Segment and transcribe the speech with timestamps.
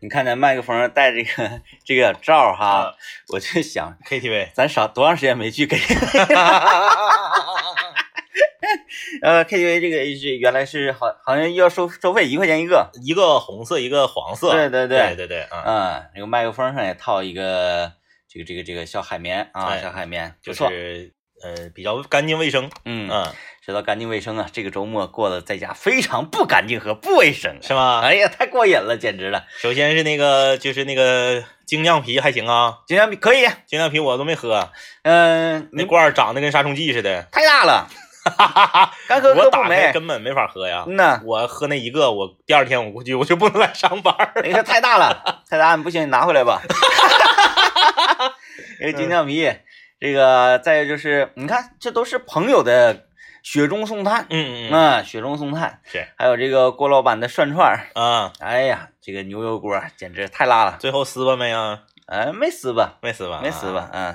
[0.00, 2.94] 你看咱麦克风带这个这个罩儿哈，
[3.32, 6.26] 我就想 KTV，咱少多长时间没去 KTV？
[9.22, 14.52] 呃，KTV 这个是原来是好好像要收收费一块钱一个，一个红色，一个黄色。
[14.52, 17.92] 对对对对对，嗯，嗯，那个麦克风上也套一个
[18.28, 22.70] 这个这个这个小海绵啊，哎小海绵，就是呃比较干净卫生。
[22.84, 23.26] 嗯，嗯，
[23.64, 28.00] 说到干净卫生啊，这个周末过得在家非常不干净和不卫生，是吗？
[28.02, 29.44] 哎呀，太过瘾了，简直了！
[29.58, 34.70] 首先是那个就是那个精酿啤还行啊，精酿啤可以，精酿啤我都没喝，
[35.02, 37.88] 嗯、那罐儿长得跟杀虫剂似的，太大了，
[39.06, 39.92] 干喝我打开。
[39.92, 40.84] 根本没法喝呀。
[40.86, 44.32] 嗯呐，我喝那一个，我第二天我估计我就不能来上班儿。
[44.36, 46.60] 那个太大了， 太大，不行，你拿回来吧。
[48.80, 49.52] 这 个精酿啤，
[49.98, 53.06] 这个再有就是，你看，这都是朋友的
[53.42, 55.80] 雪中送炭，嗯嗯雪中送炭。
[55.84, 61.82] 是还有这个郭老板的涮串儿，啊，哎呀，这个牛油锅简直太辣了，最后撕吧没啊？
[62.06, 63.40] 哎，没撕吧，没撕吧？
[63.42, 64.14] 没撕吧，啊？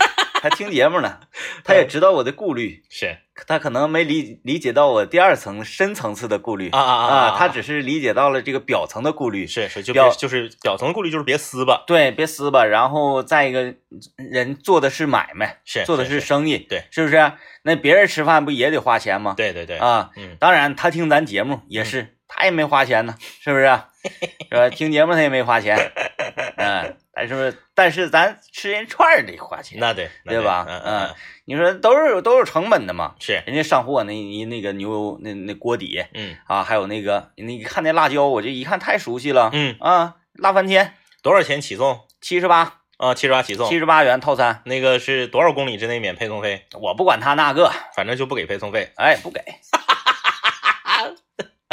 [0.42, 1.20] 还听节目呢，
[1.62, 7.36] 他也知道我的顾虑，是他可能没理理解到我第二层深层次的顾虑啊啊啊啊！
[7.38, 12.64] 他只是理解到了这个表层的顾虑，是是就表就是表层顾虑就是别撕吧，对，别撕吧。
[12.64, 13.72] 然后再一个，
[14.16, 17.32] 人做的是买卖，是做的是是生意，对，是不是？
[17.62, 19.34] 那别人吃饭不也得花钱吗？
[19.36, 23.66] 对对对，啊，嗯当然他听咱节目也是，他也没花钱呢，是不是？
[24.50, 24.68] 是吧？
[24.70, 25.78] 听节目他也没花钱，
[26.58, 33.14] 嗯，但是但是咱吃人串儿得花钱，那对那对吧嗯你说都是都是成本的嘛。
[33.20, 43.12] 是人家上货那一那个牛油那那锅底嗯啊，还有那个你看那辣椒，我就一看太熟悉了，嗯，啊，辣翻天多少钱起送七十八，啊？
[43.14, 46.66] 七十八起送七，十八元套餐，那个是多少公里之内免配送费？
[46.80, 48.90] 我不管他那个，反正就不给配送费。
[48.96, 49.40] 哎，不给，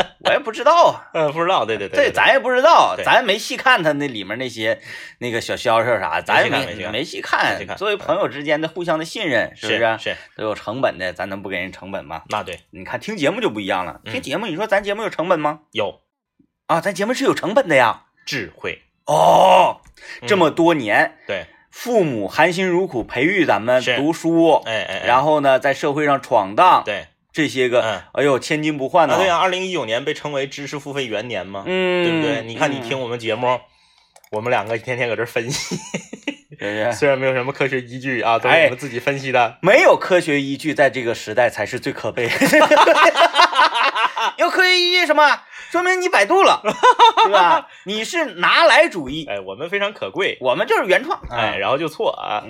[0.25, 4.80] 我也不知道啊，嗯，不知道，对对对，这咱也不知道，咱没细看他那里面那些
[5.19, 6.78] 那个小销售啥，咱也没细看。
[6.78, 9.97] 没没细看作为朋友之间的互相的信任，是不是？
[10.00, 10.17] 是？
[10.38, 12.23] 都有成本的，咱能不给人成本吗？
[12.30, 12.59] 那对。
[12.71, 14.11] 你看听节目就不一样了，嗯。
[14.14, 15.59] 听节目你说咱节目有成本吗？
[15.71, 16.02] 有。
[16.67, 18.04] 啊，咱节目是有成本的呀。
[18.26, 19.82] 智慧，哦，
[20.27, 25.08] 这嗯么多年，对，父母含辛茹苦培育咱们读书，哎哎，哎。
[25.08, 28.01] 然后呢，在社会上闯荡，对，这些个，嗯。
[28.13, 29.15] 哎呦，千金不换呐。
[29.15, 32.43] 啊对呀，二零一九年被称为知识付费元年嘛，嗯，对不对？
[32.43, 33.59] 你看你嗯听我们节目，
[34.31, 35.77] 我们两个天天搁这分析？
[36.91, 39.57] 虽然没有什么科学依据啊，都是哎我们自己分析的。
[39.61, 42.33] 没有科学依据，在这个时代才是最可悲的。
[44.37, 45.39] 有科学依据什么？
[45.71, 46.61] 说明你百度了，
[47.23, 47.67] 对吧？
[47.85, 51.17] 你是拿来主义，哎，我们非常可贵，我们就是原创。
[51.29, 52.43] 哎，然后就错啊，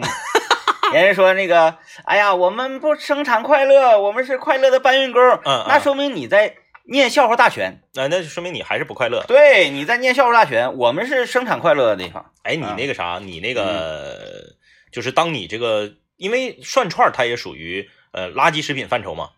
[0.93, 5.21] 人家说那个，哎呀，我们不生产快乐，我们是快乐的搬运工。
[5.45, 6.55] 嗯那说明你在
[6.85, 7.81] 念笑话大全。
[7.93, 9.23] 那那就说明你还是不快乐。
[9.27, 12.31] 对，你在念笑话大全，我们是生产快乐的地方。
[12.43, 14.55] 哎，你啊那个啥，你那个
[14.91, 19.29] 就是当你这个，因为涮串儿它也属于呃垃圾食品范畴嘛，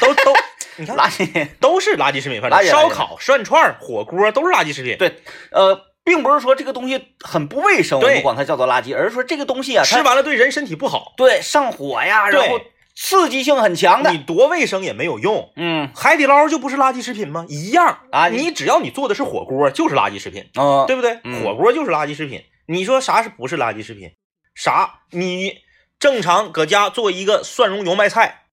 [0.00, 0.32] 都都，
[0.76, 4.96] 你看垃圾，都是垃圾食品范畴，烧烤、涮串儿、火锅都是垃圾食品。
[4.96, 5.20] 对，
[5.50, 12.58] 呃，并不是说这个东西很不卫生，我们管它叫做垃圾，而是说这个东西啊，吃完了对人身体不好，对上火呀，然后
[12.96, 14.16] 刺激性很强的你。
[14.16, 15.52] 多卫生也没有用。
[15.56, 17.44] 嗯，海底捞就不是垃圾食品吗？
[17.50, 21.20] 一样啊你只要你做的是火锅，就是垃圾食品，啊，对不对？
[21.24, 22.42] 嗯火锅就是垃圾食品。
[22.66, 24.12] 你说啥是不是垃圾食品？
[24.54, 25.00] 啥？
[25.10, 25.58] 你
[25.98, 28.44] 正常搁家做一个蒜蓉油麦菜，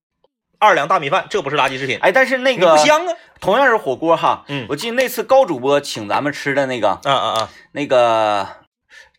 [0.60, 2.00] 二两大米饭，这不是垃圾食品？
[2.02, 3.14] 哎，但是那个不香啊！
[3.40, 7.50] 同样是火锅哈，嗯我记得那次高主播请咱们吃的那个啊啊啊！
[7.74, 8.48] 那个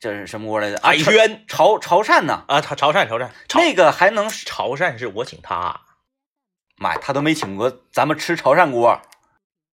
[0.00, 0.78] 这是什么锅来着？
[0.82, 5.80] 海鲜潮潮汕呐，啊，潮潮汕潮汕那个还能，潮汕是我请他，
[6.76, 9.00] 妈呀，他都没请过咱们吃潮汕锅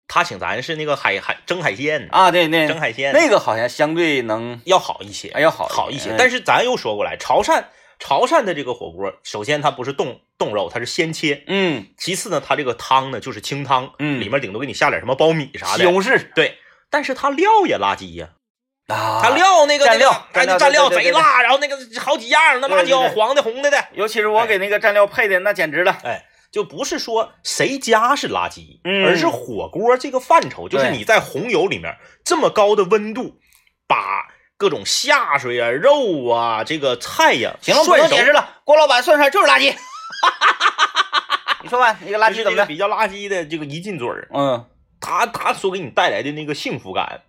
[0.07, 6.11] 他请咱是那个海海蒸海鲜，啊，对对，蒸海鲜那个好像相对能要好一些，哎要好好一些。
[6.11, 7.63] 嗯但是咱又说过来，潮汕
[8.01, 11.43] 潮汕的这个火锅，首先它不是冻冻肉，它是鲜切。
[11.45, 16.57] 嗯其次呢，它这个汤呢就是清汤，嗯里面顶多给你下点什么苞米啥的西，红柿对。
[16.89, 18.31] 但是它料也垃圾呀，
[18.87, 25.97] 啊，它料那个蘸料那个蘸料贼辣，然后那个好几样，那辣椒黄的红的的，尤其是我给那个蘸料配的，那简直了。
[26.03, 33.37] 哎，就不是说谁家是垃圾，嗯而是火锅这个范畴，就是你在红油里面这么高的温度，
[33.87, 34.30] 把
[34.61, 39.73] 各种下水啊、肉啊、这个菜呀，行了，不用解释了，郭老板涮涮就是垃圾。
[41.63, 42.67] 你说吧，那个垃圾怎么的？
[42.67, 44.63] 比较垃圾的这个一进嘴儿，嗯，
[44.99, 47.21] 他他所给你带来的那个幸福感，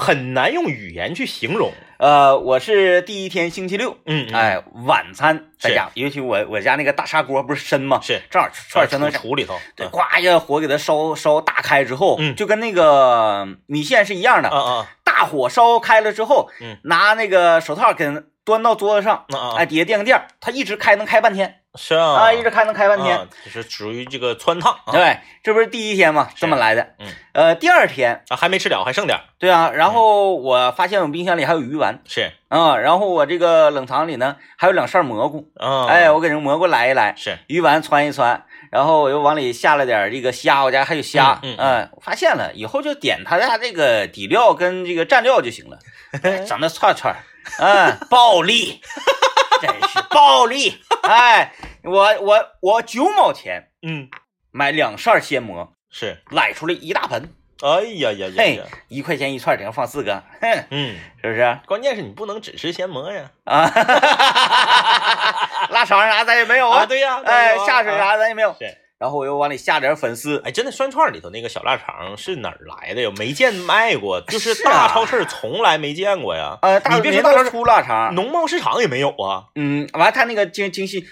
[0.00, 1.72] 很难用语言去形容。
[1.98, 5.74] 呃，我是第一天星期六，嗯，嗯，哎，晚餐在是。
[5.74, 7.98] 家，尤其我我家那个大砂锅不是深吗？
[8.00, 8.22] 是。
[8.30, 9.20] 正好串儿全能上。
[9.20, 9.90] 杵里头，对，嗯。
[9.90, 12.36] 呱一下火给它烧烧大开之后，嗯。
[12.36, 18.08] 就跟那个米线是一样的，啊啊，大大火烧开了之后，嗯，拿那个手套给
[18.44, 19.54] 端到桌子上，啊啊。
[19.56, 22.14] 哎，底下垫个垫儿，它一直开能开半天是啊。
[22.14, 23.16] 啊，一直开能开半天。
[23.16, 24.92] 啊就是属于这个窜烫啊。
[24.92, 26.94] 对，这不是第一天嘛，这么来的。
[26.98, 32.32] 嗯，呃，第二天，啊，还没吃了，还剩点对啊，然后我发现我冰箱里还有鱼丸是。
[32.48, 37.38] 啊，然后我这个冷藏里呢还有两扇蘑菇，啊，哎，我给这蘑菇来一来，是。
[37.46, 45.78] 鱼丸穿一穿，然后我又往里下了点这个虾，我家还有虾，嗯发现了，以后就点他家这个底料跟这个蘸料就行了，
[46.22, 47.14] 哎整那串串，
[47.58, 48.80] 嗯，暴利，
[49.60, 51.52] 真是 暴利，哎，
[51.82, 54.08] 我我我九毛钱嗯
[54.50, 63.66] 买两扇鲜蘑，是，来出来一大盆，哎呀呀呀一块钱一串，顶上放四个，哼，嗯，是不是关键是你不能只吃鲜蘑呀，啊？
[65.70, 68.76] 腊肠啥咱也没有啊，对呀，哎，下水啊啥咱也没有，是。
[68.98, 73.12] 然后我又往里下点粉丝，哎，真的涮串里头那个小腊肠是哪儿来的呀？
[73.16, 76.58] 没见卖过， 就是大超市从来没见过呀。
[76.62, 79.44] 呃，大你别说大肠出腊肠，农贸市场也没有啊。
[79.54, 81.06] 嗯，完他那个精精细，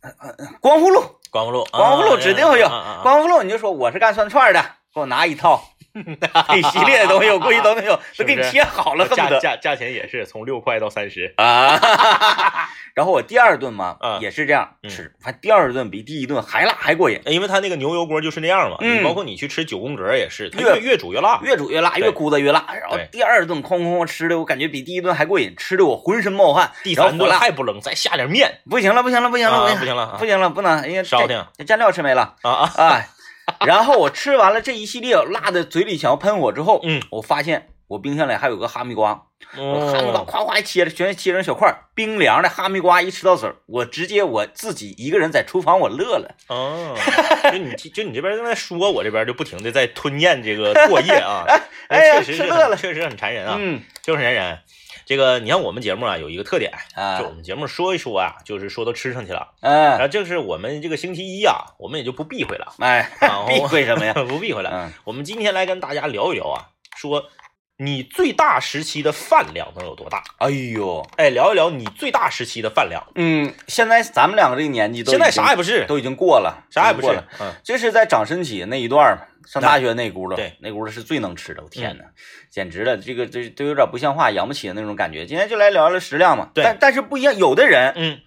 [0.00, 4.64] 呃呃光复路，光复路，光复路指定会有啊啊啊啊光复路你就说我是干涮串的，
[4.94, 5.60] 给我拿一套，
[6.56, 11.34] 一系列的东西我估计都没有， 都给你是不是切好了，价价价钱也是从六块到三十。
[11.36, 11.80] 啊。
[12.94, 21.40] 然后我第二顿嘛嗯也是这样嗯吃，反正第二顿比第一顿还辣还过瘾，因为它那个牛油锅就是那样嘛，嗯包括你去吃九宫格也是，它越越越煮越辣。
[21.42, 22.64] 越煮越辣，越咕哒越辣。
[22.80, 26.70] 然后第二顿哐哐哐吃的，我感觉比第一顿还过瘾，吃的我浑身冒汗。
[26.84, 32.36] 第三顿然后火辣还不冷，再下点面不行了，不行了，不行了，啊不行不行了啊不行了，不能，因为烧挺这这蘸料吃没了。
[32.42, 32.72] 啊啊！
[32.78, 33.08] 哎，
[33.66, 46.34] 然后我吃完了这一系列辣的，嘴里想要喷火之后，嗯，我发现我冰箱里还有个哈密瓜，我哈密瓜哦，夸夸切了，全切成小块儿，冰凉的哈密瓜一吃到嘴儿，我直接我自己一个人在厨房我乐了。
[46.48, 46.96] 哦，
[47.52, 51.44] 就你 就你这边正在说，我这边就不停的在吞咽这个唾液啊，
[51.88, 54.58] 哎呀确实是乐了确实很馋人啊，嗯就是很馋人。
[55.06, 63.10] 这个你看我们节目啊有一个特点，啊就我们节目说一说啊，就是说到吃上去了，然嗯，后这是我们这个星期一啊，我们也就不避讳了，哎
[63.48, 64.12] 避讳什么呀？
[64.14, 64.70] 不避讳了。
[64.72, 67.26] 嗯，我们今天来跟大家聊一聊啊，说
[67.76, 70.22] 你最大时期的饭量能有多大？
[70.38, 73.04] 哎呦，哎，聊一聊你最大时期的饭量。
[73.16, 82.04] 嗯，现在咱们两个这个年纪都现在啥也不是，都已经过了，啥也不是嗯，这是在长身体那一段儿嘛，上大学那轱辘，对，嗯那轱辘是最能吃的，我天哪，
[82.50, 85.26] 简直了，这个这都有点不像话，养不起的那种感觉。
[85.26, 86.64] 今天就来聊聊食量嘛，对。
[86.64, 88.20] 但但是不一样，有的人，嗯，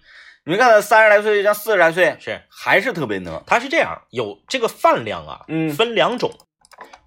[0.44, 5.70] 你没看他三十来岁，像四十来岁，是，还是特别能，他是这样，有这个饭量啊，嗯。
[5.74, 6.30] 分两种，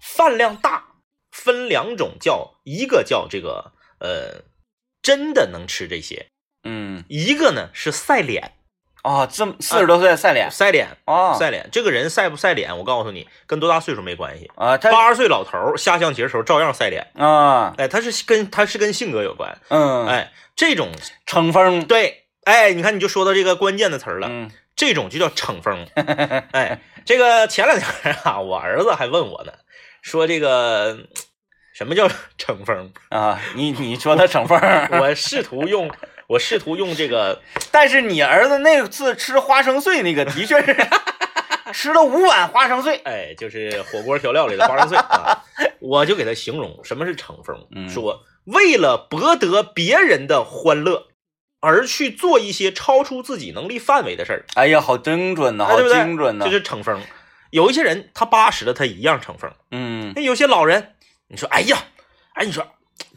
[0.00, 0.84] 饭量大
[1.30, 4.44] 分两种，叫一个叫这个呃
[5.00, 6.26] 真的能吃这些，
[6.64, 8.52] 嗯，一个呢是晒脸，
[9.02, 14.50] 哦，这么四十多岁晒脸，晒脸，哦，晒脸，这个人晒不晒脸，我告诉你，跟多大岁数没关系。
[14.54, 20.90] 啊，他八十岁老头下象棋的时候照样晒脸，啊，哎，他是跟他是跟性格有关，嗯，，哎，这种
[21.26, 25.86] 逞风，对，哎，你看你就说到这个关键的词儿了，嗯这种就叫逞风。
[26.52, 29.52] 哎，这个前两天啊，我儿子还问我呢，
[30.00, 30.96] 说这个
[31.74, 32.08] 什么叫
[32.38, 32.92] 逞风？
[33.10, 34.58] 啊，你你说他逞风，
[34.92, 35.90] 我试图用
[36.32, 37.40] 我试图用这个，
[37.70, 40.76] 但是你儿子那次吃花生碎那个的确是
[41.72, 45.42] 吃了五碗花生碎，哎，就是火锅调料里的花生碎啊，
[45.80, 51.08] 我就给他形容什么是逞风，嗯说为了博得别人的欢乐。
[51.64, 57.00] 而去做一些超出自己能力范围的事儿，哎呀，好精准呐，好精准呐，这是逞风。
[57.50, 59.48] 有一些人他八十了，他一样逞风。
[59.70, 60.94] 嗯那有些老人，
[61.28, 61.78] 你说，哎呀，
[62.34, 62.66] 哎，你说，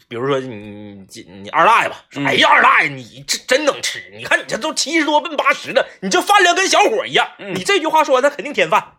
[0.08, 1.06] 比如说你你
[1.42, 7.28] 你二大爷吧，说，嗯哎呀，二大爷，你这真能吃，你看你这都七十多奔八十了，你这饭量跟小伙一样。
[7.38, 8.92] 嗯你这句话说完，他肯定添饭，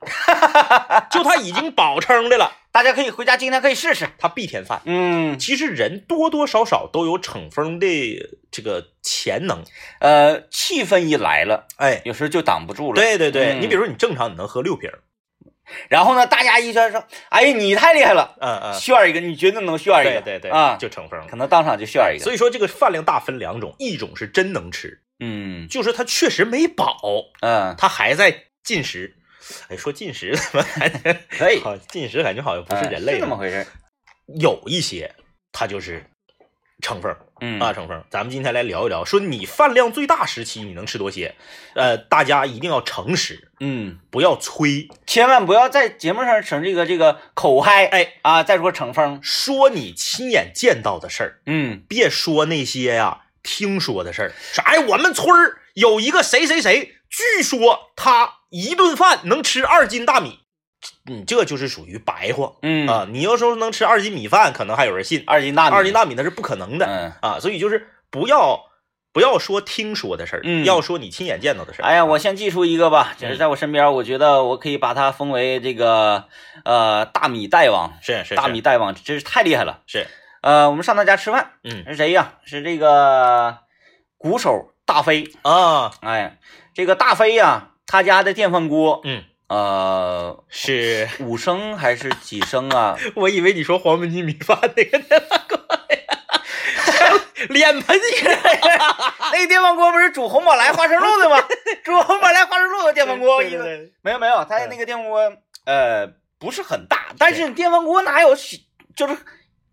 [1.09, 4.09] 就他已经饱撑的了， 大家可以回家今天可以试试。
[4.19, 4.81] 他必添饭。
[4.85, 7.87] 嗯，其实人多多少少都有逞风的
[8.51, 9.63] 这个潜能，
[9.99, 14.99] 呃，气氛一来了，哎，有时候就挡不住了。，对对对，嗯你比如说你正常你能喝六瓶儿，
[15.89, 21.19] 然后呢，大家一圈说：“哎呀，你太厉害了，嗯嗯，炫一个，你绝对能炫一个。”对对对，啊，就成风。
[21.29, 22.23] 可能当场就炫一个。
[22.23, 26.99] 所以说这个饭量大分两种，一种是真能吃，嗯就是他确实没饱，
[27.41, 29.15] 嗯，他还在进食。
[29.69, 31.77] 哎，说进食怎么感觉可以，好？
[31.77, 33.65] 进食感觉好像不是哎人类的是这么回事。
[34.39, 35.09] 有一些
[35.53, 36.03] 他就是
[36.81, 38.03] 逞风嗯啊，逞风。
[38.09, 41.35] 咱们今天来聊一聊，说你饭量最大时期你能吃多些？
[41.75, 49.19] 呃，大家一定要诚实，嗯，不要吹，千万不要在节目上整这个这个口嗨，哎啊，再说逞风。
[49.21, 54.31] 说你亲眼见到的事儿，嗯别说那些呀听说的事儿。
[54.53, 60.39] 啥哎，我们村儿有一个谁谁谁，据说他一顿饭能吃二斤大米。
[61.05, 63.07] 你这就是属于白话嗯啊。
[63.09, 67.13] 你要说能吃二斤米饭，可能还有人信，二斤大米，二斤大米那是不可能的嗯。
[67.21, 67.39] 啊。
[67.39, 68.65] 所以就是不要
[69.11, 71.85] 不要说听说的事儿，嗯要说你亲眼见到的事儿。
[71.85, 76.25] 哎呀，我先记出一个吧，嗯就是在我身边，我觉得我可以把他封为这个
[76.63, 79.81] 呃大米大王，是是大米大王，真是太厉害了。
[79.87, 80.05] 是，
[80.41, 82.35] 呃，我们上他家吃饭，嗯是谁呀？
[82.45, 83.57] 是这个
[84.19, 85.31] 鼓手大飞。
[85.41, 86.37] 啊，哎，
[86.75, 91.07] 这个大飞呀，他家的电饭锅，嗯，呃，是。
[91.19, 92.97] 五升还是几升啊？
[93.15, 95.57] 我以为你说黄焖鸡米饭那个电饭锅
[95.89, 97.13] 呀，
[97.49, 97.99] 脸盆
[99.31, 101.41] 那个电饭锅不是煮红宝来花生露的吗？
[101.83, 103.93] 煮红宝来花生露的电饭锅，对对对。
[104.01, 105.31] 没有没有，他那个电饭锅
[105.65, 106.07] 呃
[106.39, 108.57] 不是很大，但是电饭锅哪有小
[108.95, 109.17] 就是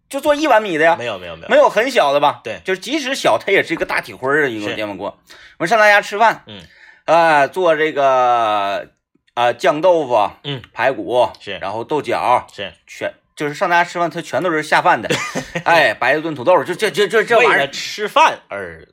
[0.09, 0.95] 就做一碗米的呀？
[0.97, 2.41] 没有没有没有，没有很小的吧？
[2.45, 2.61] 对。
[2.65, 5.19] 就是即使小，它也是一个大铁灰儿的一个电饭锅。
[5.59, 6.63] 我们上他家吃饭，嗯，
[7.07, 8.89] 啊，做这个
[9.35, 15.09] 啊酱豆腐，嗯，排骨是然后豆角，是全就是上他家吃饭，他全都是下饭的。
[15.65, 18.87] 哎，白炖土豆，就这这这这玩意儿，吃饭而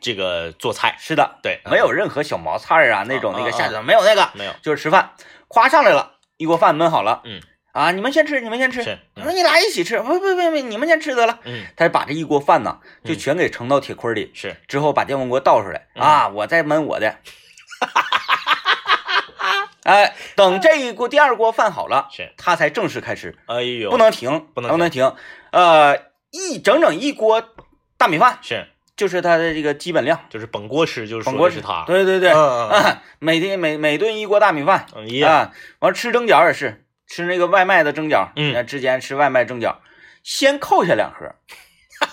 [0.00, 5.10] 这个做菜，是的，对，没有任何小毛菜儿啊那种那个下酒没有那个，没有，就是吃饭。
[5.48, 7.40] 夸上来了，一锅饭焖好了，嗯
[7.72, 8.84] 啊，你们先吃，你们先吃。
[8.84, 11.40] 是，我说你俩一起吃，不不不不，你们先吃得了。
[11.44, 17.16] 嗯他就把这一锅饭呢，就嗯全给盛到铁盔里，是之后把电饭锅倒出来嗯啊，我再焖我的。
[19.88, 25.14] 哎，等这一锅第二锅饭好了，是，他才正式开吃，哎呦，不能停，不能不能停。
[25.50, 25.96] 呃，
[26.30, 27.42] 一整整一锅
[27.96, 30.20] 大米饭，是，就是他的这个基本量。
[30.28, 34.86] 就是本锅吃，就是本锅说的是他，对对对，嗯嗯嗯啊，每天每每顿一锅大米饭
[35.26, 39.76] 啊，完了吃蒸饺也是吃那个外卖的蒸饺，嗯那之前吃外卖蒸饺，
[40.22, 41.34] 先扣下两盒，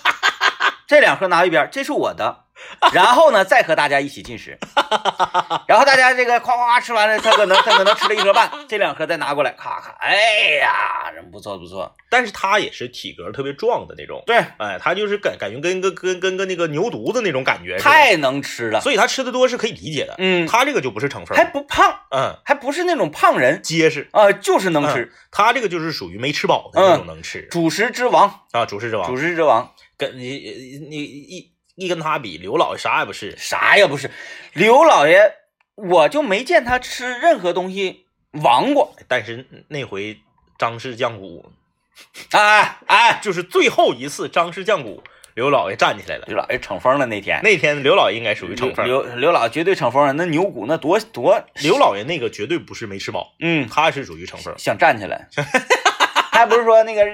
[0.88, 2.45] 这两盒拿一边，这是我的，
[2.92, 4.58] 然后呢再和大家一起进食，
[5.68, 23.60] 然后大家这个夸夸夸吃完了，他可能他可能吃了一盒半， 这两盒再拿过来，咔咔，哎呀，人不错不错，但是他也是体格特别壮的那种，对，哎，他就是感感觉跟跟跟跟跟那个牛犊子那种感觉，太能吃了，所以他吃的多是可以理解的，嗯，他这个就不是成分还，不胖，嗯，还不是那种胖人。
[23.62, 27.42] 结实，啊、就是能吃，他这个就是属于没吃饱的那种能吃。
[27.50, 29.08] 主食之王，啊，主食之王。
[29.08, 29.72] 主，食之王。
[29.98, 30.28] 跟你
[30.90, 34.10] 你一一跟他比，刘老爷啥也不是，啥也不是，
[34.54, 35.32] 刘老爷，
[35.74, 38.96] 我就没见他吃任何东西亡过。
[39.06, 40.18] 但是那回
[40.58, 41.52] 张氏酱骨
[42.32, 45.02] 哎哎，就是最后一次张氏酱骨，
[45.34, 46.24] 刘老爷站起来了。
[46.26, 54.54] 刘老爷逞风了那天，那天刘老爷应该属于逞风，刘刘老爷绝对逞风了，那牛骨那多多，刘老爷那个绝对不是没吃饱，嗯，他是属于逞风。
[54.56, 55.28] 想站起来，
[56.32, 57.04] 还不是说那个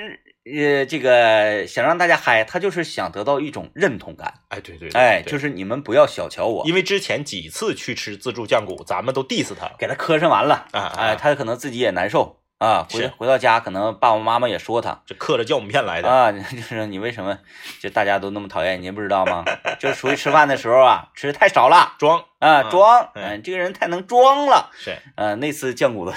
[0.45, 4.35] 呃这个想让大家嗨，他就是想得到一种认同感。
[4.49, 15.00] 哎，对对，对哎，就是你们不要小瞧我，因为之前几次去吃自助酱骨，咱们都 diss 他给他磕碜完了，啊啊哎，他可能自己也难受啊，回回到家可能爸爸妈妈也说他。
[15.04, 16.09] 这嗑着酵母片来的。
[16.09, 17.37] 啊， 就是你为什么
[17.81, 19.45] 就大家都那么讨厌你，不知道吗？
[19.81, 21.95] 就出去吃饭的时候啊，吃的太少了。
[21.99, 22.23] 装。
[22.38, 26.12] 啊，嗯装，嗯嗯，这个人太能装了，是，呃，那次酱骨头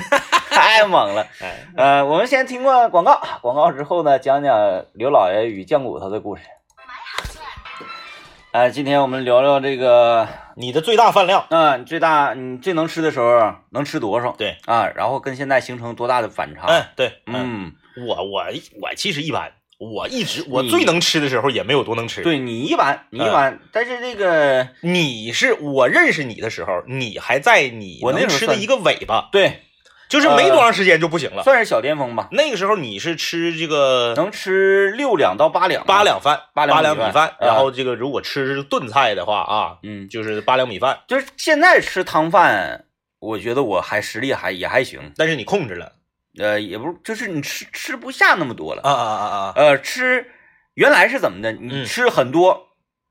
[0.50, 6.42] 太猛了，哎，呃，我们先听过广告，广告之后呢，讲讲刘老爷与酱骨头的故事。
[8.52, 10.26] 呃，今天我们聊聊这个，
[10.58, 14.32] 你的最大饭量，啊、你最大你最能吃的时候能吃多少？
[14.38, 16.62] 对啊，然后跟现在形成多大的反差？
[16.68, 17.72] 嗯，对，嗯，嗯，
[18.06, 18.44] 我我
[18.80, 29.60] 我其实一般，我一直我最能吃的时候也没有多能吃。，对你一般，你一嗯般，但是这个你是我认识你的时候，你还在你我能吃的一个尾巴，对
[30.08, 31.42] 就是没多长时间就不行了。
[31.42, 42.84] 算是小巅峰吧，那个时候你是吃这个能吃六两到八两，八，两饭，八两两米饭然后这个如果吃炖菜的话啊，嗯，就是八两米饭，就是现在吃汤饭，
[43.18, 45.92] 我觉得我还实力还也还行，但是你控制了。
[46.38, 50.26] 呃，也不，就是你吃吃不下那么多了，啊啊啊啊，呃，吃
[50.74, 51.50] 原来是怎么的？
[51.52, 51.84] 你嗯。
[51.86, 52.65] 吃很多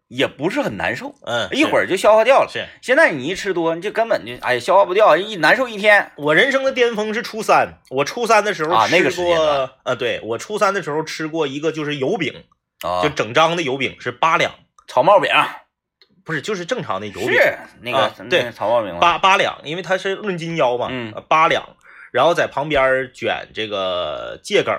[0.07, 2.50] 也不是很难受，嗯，一会儿就消化掉了。
[2.51, 6.12] 是现在你一吃多，你就根本就哎消化不掉，一难受一天。
[6.15, 12.43] 我人生的巅峰是初三，我初三的时候啊那个吃时间段过，呃，对我初三的时候吃过一个就是油饼，
[12.81, 14.51] 啊，就整张的油饼是八两，
[14.88, 15.31] 草帽饼
[16.24, 18.97] 不是就是正常的油饼，是那个、啊对那个炒帽饼？
[19.00, 20.89] 八八两，因为它是论斤腰嘛，
[21.27, 21.63] 八两，
[22.12, 24.74] 然后在旁边卷这个芥梗、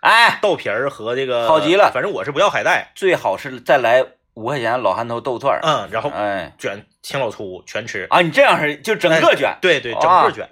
[0.00, 4.04] 哎，豆皮儿和这个，好极了反正我是不要海带，最好是再来
[4.36, 5.60] 五块钱老憨头豆串儿。
[5.62, 10.48] 嗯，然后哎卷青老粗全吃，啊，你这样式就整个卷，对对，整啊个卷，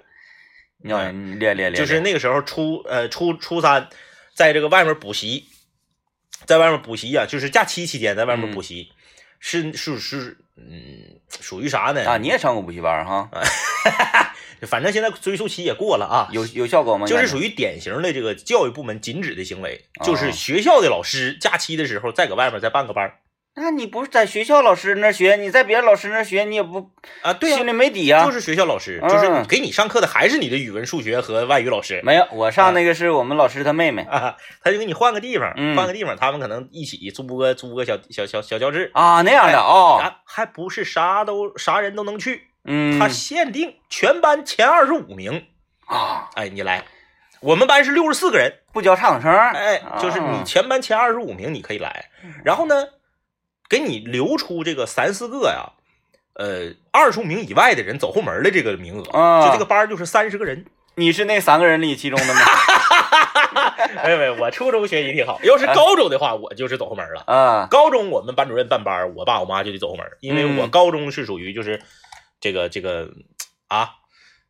[0.83, 3.87] 你要你练练练，就是那个时候初呃初初三，
[4.33, 5.45] 在这个外面补习，
[6.45, 8.91] 在外面补习呀、就是假期期间在外面补习，
[9.39, 12.03] 是是是，嗯，属于啥呢？
[12.09, 13.29] 啊，你也上过补习班哈？
[14.61, 17.05] 反正现在追溯期也过了啊，有有效果吗？
[17.05, 23.19] 就是属于典型的这个教育部门禁止的行为，哦就是学校的老师假期的时候再搁外面再办个班儿
[23.57, 42.99] 那你不是在学校老师那儿学，你在别的老师那儿学，你也不啊，对啊、心里没底呀、就是学校老师，嗯就是给你上课的还是你的语文、数学和外语老师没有，我上那个是我们老师他妹妹啊，他就给你换个地方，嗯换个地方，他们可能一起租个租个小小小小教室，啊那样的哦，啊，还不是啥都啥人都能去，嗯。
[42.99, 45.45] 他限定全班前二十五名，
[45.87, 46.29] 啊。
[46.35, 46.83] 哎，你来，
[47.39, 52.09] 我们班是六十四个人，不教差等生，哎，就是你啊全班前二十五名你可以来，
[52.43, 52.75] 然后呢，
[53.69, 55.73] 给你留出这个三四个呀，
[56.33, 60.65] 呃，二十五名以外的人走后门的这个名额，啊就这个班儿就是三十个人。
[60.97, 62.41] 你是那三个人里其中的吗？
[64.05, 67.21] 没有没有，我初中学习挺好，要是高中的话，我就是走后门了。
[67.25, 71.81] 啊高中我们班主任办班儿，我爸我妈就得走后门，因为我嗯高中是属于就是
[72.39, 73.09] 这个这个
[73.67, 73.89] 啊，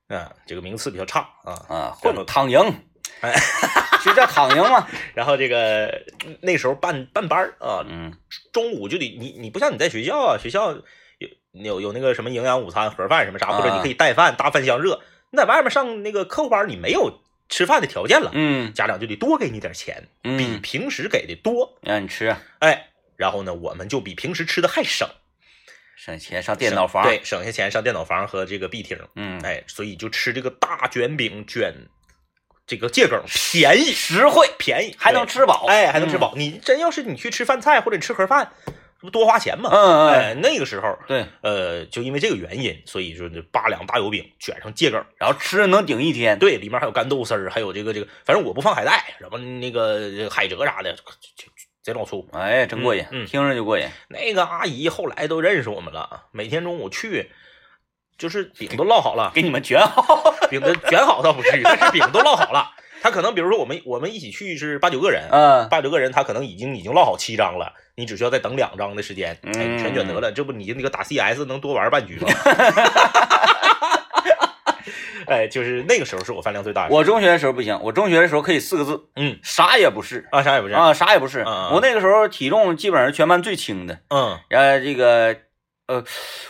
[0.07, 1.53] 嗯，这个名次比较差啊。
[1.67, 2.73] 啊，然后混躺赢，哎，
[4.03, 4.87] 就叫躺赢嘛。
[5.13, 6.03] 然后这个
[6.41, 8.13] 那时候办办班儿啊，嗯
[8.53, 10.71] 中午就得你你不像你在学校啊，学校
[11.19, 15.01] 有有有那个什么营养午餐盒饭什么啥，啊或者你可以带饭，大饭香热。
[15.31, 21.77] 你在外面上那个课后班，你没有吃饭的条件了，嗯家长就得多给你点钱，比嗯，平时给的多。
[21.81, 25.07] 让你吃，哎，然后呢，我们就比平时吃的还省，
[25.97, 27.03] 省钱上电脑房。
[27.03, 28.97] 对，，省下钱上电脑房和这个 B 厅。
[29.15, 31.73] 嗯，哎，所以就吃这个大卷饼卷
[32.67, 35.65] 这个桔梗，便宜实惠，便宜，还能吃饱。
[35.67, 36.33] 哎，还能吃饱。
[36.35, 39.69] 你真要是你去吃饭菜或者你吃盒饭，这不多花钱吗？
[39.71, 39.77] 嗯。
[39.77, 46.39] 嗯嗯，哎，那个时候，对，呃，就因为这个原因，所以说这八两大油饼卷上桔梗，然后吃能顶一天。
[46.39, 50.95] 对，里面还有干豆丝儿，还有这个这个，反正我不放海带，什么那个海蜇啥的，
[51.83, 52.27] 贼老粗。
[52.33, 53.85] 哎，真过瘾，嗯嗯听着就过瘾。
[54.07, 57.29] 那个阿姨后来都认识我们了，每天中午去，
[58.17, 60.33] 就是饼都烙好了，给你们卷好。
[60.49, 62.71] 饼都卷好倒不至于，但是饼都烙好了。
[63.01, 70.31] 他可能比如说我们我们一起去是八九个人，嗯，八九个人他可能已经已经烙好七张了，你只需要再等两张的时间，哎，嗯全卷得了。
[70.31, 72.27] 这不你那个打 CS 能多玩半局吗？
[75.27, 76.93] 哎，就是那个时候是我饭量最大的。
[76.93, 80.73] 我中学的时候不行，我中学的时候可以四个字，嗯啥也不是啊，啥也不是。
[80.73, 81.39] 啊，啥也不是。
[81.39, 83.99] 我那个时候体重基本上是全班最轻的。
[84.09, 85.35] 嗯然后，这个
[85.87, 86.03] 呃，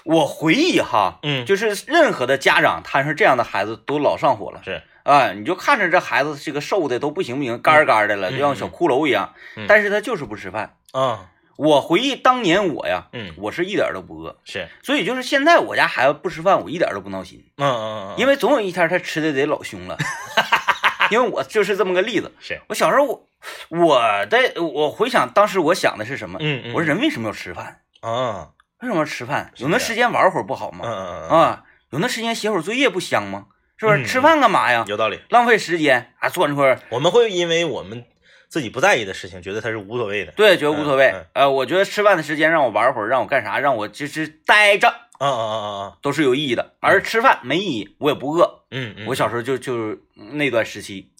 [0.04, 4.62] 我回忆哈，嗯，就是任何的家长摊上这样的孩子都老上火了。
[4.64, 9.34] 是啊，你就看着这孩子这个瘦的都不行不行，干儿干儿的了，嗯就像小骷髅一样。
[9.56, 10.78] 嗯但是他就是不吃饭。
[10.94, 19.98] 啊我回忆当年我呀，嗯我是一点都不饿，是所以就是现在我家孩子不吃饭，我一点都不闹心，嗯嗯嗯，因为总有一天他吃的得老凶了。
[21.12, 22.34] 因为我就是这么个例子。
[22.40, 23.28] 是我小时候我
[23.70, 26.40] 我的我回想当时我想的是什么？
[26.42, 27.82] 嗯嗯，我说人为什么要吃饭？
[28.02, 28.50] 啊
[28.82, 29.52] 为什么要吃饭？
[29.58, 30.86] 有那时间玩会儿不好嗯吗？
[30.86, 33.48] 嗯嗯啊，有那时间写会儿作业不香吗？
[33.78, 34.00] 是不是？
[34.00, 34.86] 嗯吃饭干嘛呀？
[34.88, 35.20] 有道理。
[35.30, 38.06] 浪费时间啊，坐那块儿，我们会因为我们
[38.48, 40.32] 自己不在意的事情，觉得它是无所谓的。
[40.34, 41.26] 对，觉得无所谓嗯嗯。
[41.34, 44.88] 呃，我觉得吃饭的时间让我玩会儿，让我干啥，让我就是待着，
[45.20, 45.98] 啊啊啊啊！
[46.02, 46.74] 都是有意义的。
[46.80, 48.64] 而吃饭没意义，我也不饿。
[48.72, 50.00] 嗯嗯，我小时候就就是
[50.34, 51.12] 那段时期，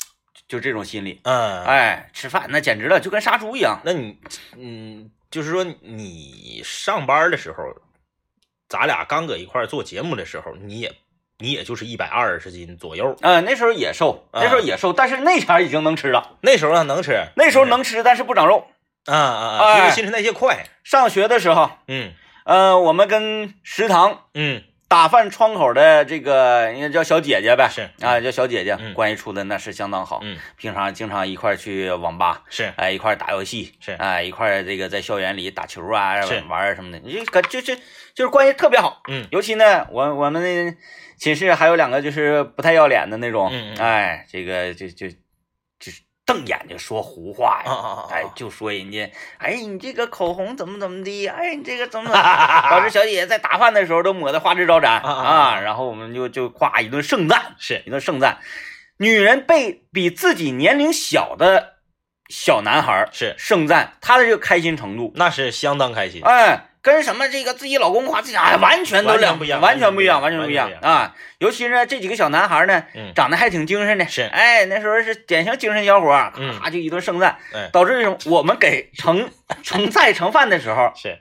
[0.48, 1.20] 就这种心理。
[1.24, 3.80] 嗯，哎，吃饭那简直了，就跟杀猪一样。
[3.84, 4.18] 那你
[4.58, 7.64] 嗯，就是说你上班的时候，
[8.70, 10.94] 咱俩刚搁一块做节目的时候，你也
[11.40, 16.38] 你也就是一百二十斤左右，呃，那时候也瘦，那时候也瘦，但是那前儿已经能吃了。
[16.42, 18.68] 那时候啊能吃，那时候能吃，但是不长肉。
[19.06, 20.66] 啊啊啊，因为哎新陈代谢快。
[20.84, 22.14] 上学的时候，嗯
[22.46, 28.94] 呃，我们跟食堂嗯打饭窗口的这个应该叫小姐姐呗，是啊，叫小姐姐，嗯。
[28.94, 30.20] 关系处的那是相当好。
[30.22, 30.38] 嗯。
[30.58, 32.72] 平常经常一块去网吧，是。
[32.78, 33.94] 哎，一块打游戏，是。
[33.94, 36.44] 哎，一块这个在校园里打球啊，是。
[36.48, 37.76] 玩儿什么的，你就就就
[38.14, 39.02] 就是关系特别好。
[39.10, 39.26] 嗯。
[39.32, 40.78] 尤其呢，我我们那
[41.18, 45.16] 寝室还有两个就是不太要脸的那种，嗯嗯哎，这个就就就是
[46.26, 52.22] 瞪眼睛说胡话呀，啊啊啊哎，就说人家，哎，你这个口红怎么怎么的，哎，你这个怎么怎么，
[52.72, 57.84] 导致小姐姐在打饭的时候都抹得花枝招展啊然后我们就就夸一顿盛赞，是。
[57.86, 58.40] 一顿盛赞。
[58.98, 61.76] 女人被比自己年龄小的
[62.30, 66.22] 小男孩是，盛赞，他的这个开心程度，那是相当开心。
[66.24, 71.16] 哎，跟什么这个自己老公夸自己，哎，完全都两完全不一样完全不一样，完全不一样啊！
[71.40, 78.16] 尤其是这几个小男孩呢，嗯长得还挺精神的，是哎，那时候是典型精神小伙咔就一顿盛赞，哎导致？
[78.26, 79.32] 我们给盛
[79.64, 81.18] 盛菜盛饭的时候，是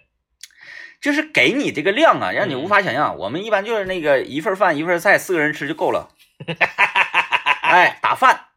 [1.01, 3.17] 就是给你这个量啊，让你嗯无法想象。
[3.17, 6.11] 我们一般就是那个一份饭一份菜，四个人吃就够了。
[7.63, 8.49] 哎，打饭、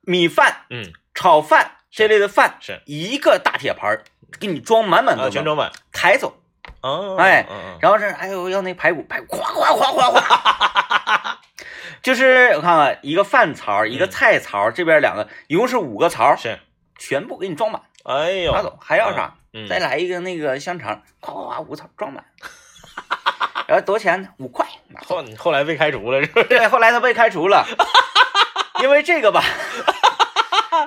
[0.00, 4.04] 米饭、嗯炒饭这类的饭，是一个大铁盘儿
[4.40, 5.70] 给你装满满啊，当当，全装满。
[6.02, 6.34] 抬走。
[6.80, 7.46] 哦，哎
[7.80, 11.38] 然后是哎呦要那排骨，排骨哗哗哗哗哗，
[12.02, 16.58] 就是我看看，一个饭槽，一个嗯菜槽，这边两个，一共是五个槽，是，
[16.98, 19.34] 全部给你装满，哎呦，拿走，还要啥？
[19.52, 22.24] 嗯，再来一个那个香肠，夸夸夸五槽装满，
[23.68, 24.28] 然后多少钱呢？
[24.38, 24.66] 五块。
[25.06, 26.46] 后后来被开除了是不是？
[26.48, 27.64] 对，后来他被开除了，
[28.82, 29.40] 因为这个吧，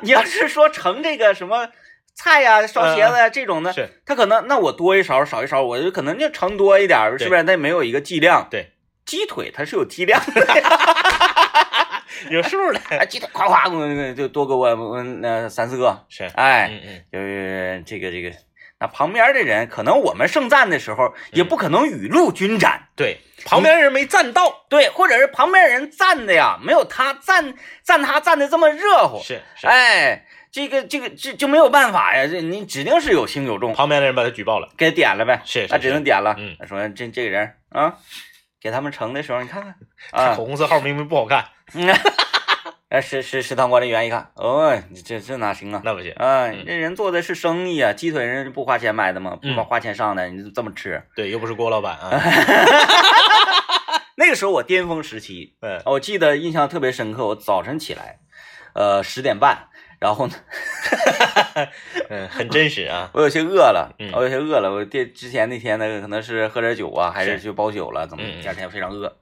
[0.02, 1.70] 你要是说盛这个什么
[2.16, 7.44] 菜呀、烧茄子呀这种的，是，他可能那我多一勺少一勺，我就可能就盛多一点儿，是不是？
[7.44, 8.48] 那没有一个剂量。
[8.50, 8.72] 对，
[9.06, 10.48] 鸡腿它是有剂量的，
[12.32, 18.32] 有数的，哎，鸡腿夸夸我就多给我我那三四个，是，哎，嗯嗯，就是这个这个。
[18.78, 21.48] 那旁边的人，可能我们盛赞的时候，也嗯。
[21.48, 30.25] 不可能雨露均沾，对，旁边人没赞到，对，或者是旁边人赞的呀，没有他赞赞他赞的这么热乎，是是，哎，
[30.56, 36.34] 这个这个这就没有办法呀，这你指定是有轻有重，旁边的人把他举报了，给点了呗，那是是只能点了。
[36.38, 36.56] 嗯。
[36.58, 37.98] 他说这这个人啊，
[38.62, 39.76] 给他们盛的时候，你看看。
[40.12, 41.94] 啊，口红色号明明不好看，嗯，
[42.88, 45.82] 呃，食食食堂管理员一看，哦，你这这哪行啊？
[45.84, 49.38] 那不行，啊，你这人做的是生意啊，鸡腿人不花钱买的吗？
[49.42, 51.04] 不嗯花花钱上的，你就这么吃？
[51.18, 52.12] 对，又不是郭老板啊，
[54.16, 55.82] 那个时候我巅峰时期，嗯。
[55.86, 57.28] 我记得印象特别深刻。
[57.28, 58.20] 我早晨起来，
[58.74, 59.68] 呃，十点半，
[60.00, 60.34] 然后呢，
[62.10, 64.72] 嗯，很真实啊， 我有些饿了，嗯我有些饿了。
[64.72, 69.18] 我第之前那天呢，可能是喝点酒啊，还是是去包酒了，怎么第二天非常饿。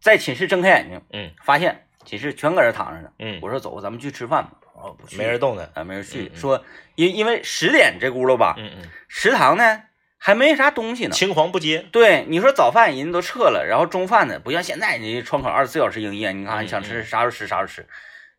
[0.00, 3.10] 在寝室睁开眼睛，嗯发现寝室全搁这躺着呢。
[3.18, 4.52] 嗯，我说走，咱们去吃饭吧。
[4.74, 6.30] 哦，不去，没人动的，啊，没人去。
[6.34, 9.82] 说因因为十点这轱辘吧，嗯嗯，食堂呢
[10.18, 11.10] 还没啥东西呢。
[11.10, 17.88] 青黄不接，对，你说早饭人都撤了，然后中饭呢，不像现在你窗口二十四小时营业，你看嗯你想吃嗯啥时候吃啥时候吃，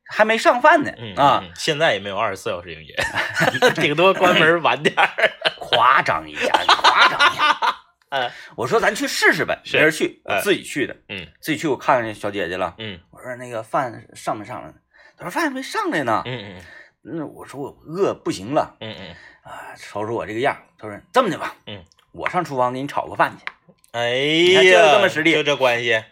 [0.09, 2.95] 还没上饭呢嗯啊，，嗯现在也没有二十四小时营业，
[3.81, 5.07] 顶多关门晚点儿，
[5.59, 7.57] 夸张一下，夸张一下。
[8.09, 8.29] 嗯。
[8.55, 11.27] 我说咱去试试呗，没人去，我哎自己去的，嗯。
[11.39, 12.99] 自己去我看见小姐姐了，嗯。
[13.11, 14.73] 我说那个饭上没上来呢？
[15.17, 16.23] 她说饭还没上来呢。
[16.25, 16.61] 嗯嗯
[17.05, 18.75] 嗯，我说我饿不行了。
[18.81, 23.45] 嗯嗯，啊，瞅瞅我这个样儿，她说这么的吧，嗯，我上厨房给你炒个饭去。
[23.91, 24.09] 哎
[24.53, 25.33] 呀就，这么实力。
[25.33, 26.03] 就这关系，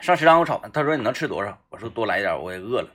[0.00, 1.58] 上食堂我炒饭，她说你能吃多少？
[1.70, 2.88] 我说多来点，我也饿了。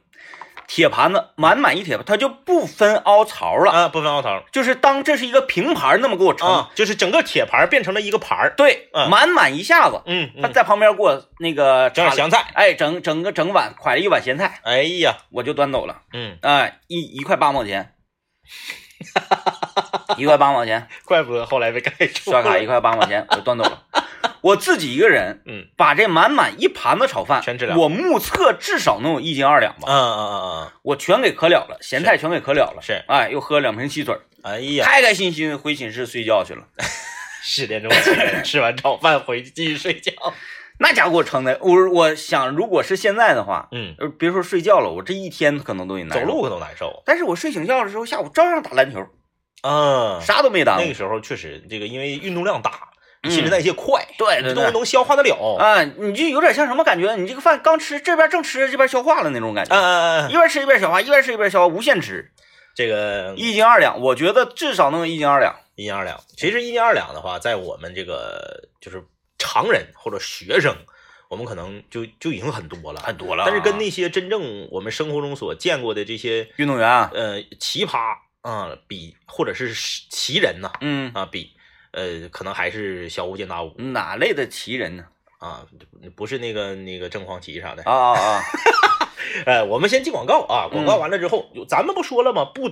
[0.73, 10.01] 铁盘子满满一铁盘，它就不分凹槽了，啊，不分凹槽就是当这是一个平盘那么给我盛，啊，就是整个铁盘变成了一个盘儿，对，嗯满满一下子。
[10.05, 16.03] 嗯嗯，他在旁边给我那个整点香菜，哎，整整个整碗蒯了一碗咸菜，哎呀，我就端走了。
[16.13, 17.93] 嗯，哎，一一块八毛钱，
[20.15, 23.83] 一块八毛钱， 怪不得后来被开除刷卡一块八毛钱，我就端走了。
[24.41, 25.67] 我自己一个人嗯。
[25.77, 32.81] 把这满满一盘子炒饭全吃了我目测至少能有一斤二两吧，嗯嗯嗯嗯，我全给可了了，咸菜全给可了了。
[32.81, 33.03] 是。
[33.07, 36.63] 哎，又喝了两瓶汽水，哎呀，开开心心回寝室睡觉去了。
[37.43, 40.11] 十点钟起来吃完炒饭回去继续睡觉，
[40.77, 46.25] 那家伙给我撑的，我我想如果是现在的话，嗯，呃，别说睡觉了，我这一天可能都得难受。
[46.25, 49.03] 走路可都难受，但是我睡醒觉的时候，下午照样打篮球，
[49.63, 50.81] 嗯，啥都没耽误。
[50.81, 52.89] 那个时候确实这个因为运动量大，
[53.23, 57.15] 嗯新陈代谢快，对对对，你都能消化得了，啊，你就有点像什么感觉？
[57.15, 62.31] 你这个饭刚吃，这边正吃，这边消化了那种感觉，嗯嗯嗯，一边吃一边消化，一边吃一边消化，无限吃，
[62.75, 65.55] 这个一斤二两，我觉得至少能有一斤二两。
[65.75, 66.19] 一斤二两。
[66.35, 69.03] 其实一斤二两的话，在我们这个就是
[69.37, 70.75] 常人或者学生，
[71.29, 77.97] 我们可能就就已经很多了，很多了啊但是跟那些真正我们生活中所见过的这些运动员啊，呃奇葩
[78.41, 79.73] 啊、比，或者是
[80.09, 81.51] 奇人呐嗯，啊比，
[81.91, 85.05] 呃可能还是小巫见大巫哪类的奇人呢？
[85.39, 85.65] 啊，
[86.15, 87.83] 不是那个那个正黄旗啥的。
[87.83, 88.41] 啊啊啊！
[89.45, 92.45] 呃，我们先进广告啊，广告完了之后，有咱们不说了吗？
[92.45, 92.69] 不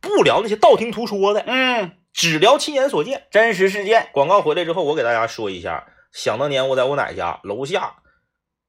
[0.00, 3.26] 不聊那些道听途说的，嗯，只聊亲眼所见。
[3.30, 7.96] 真实事件，广告回来之后，我给大家说一下，想当年我在我奶家楼下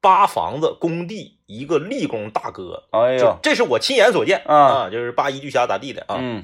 [0.02, 6.44] 扒房子工地，一个立功大哥，就哎呦，这是我亲眼所见啊啊，就是扒一巨侠咋地的啊，嗯，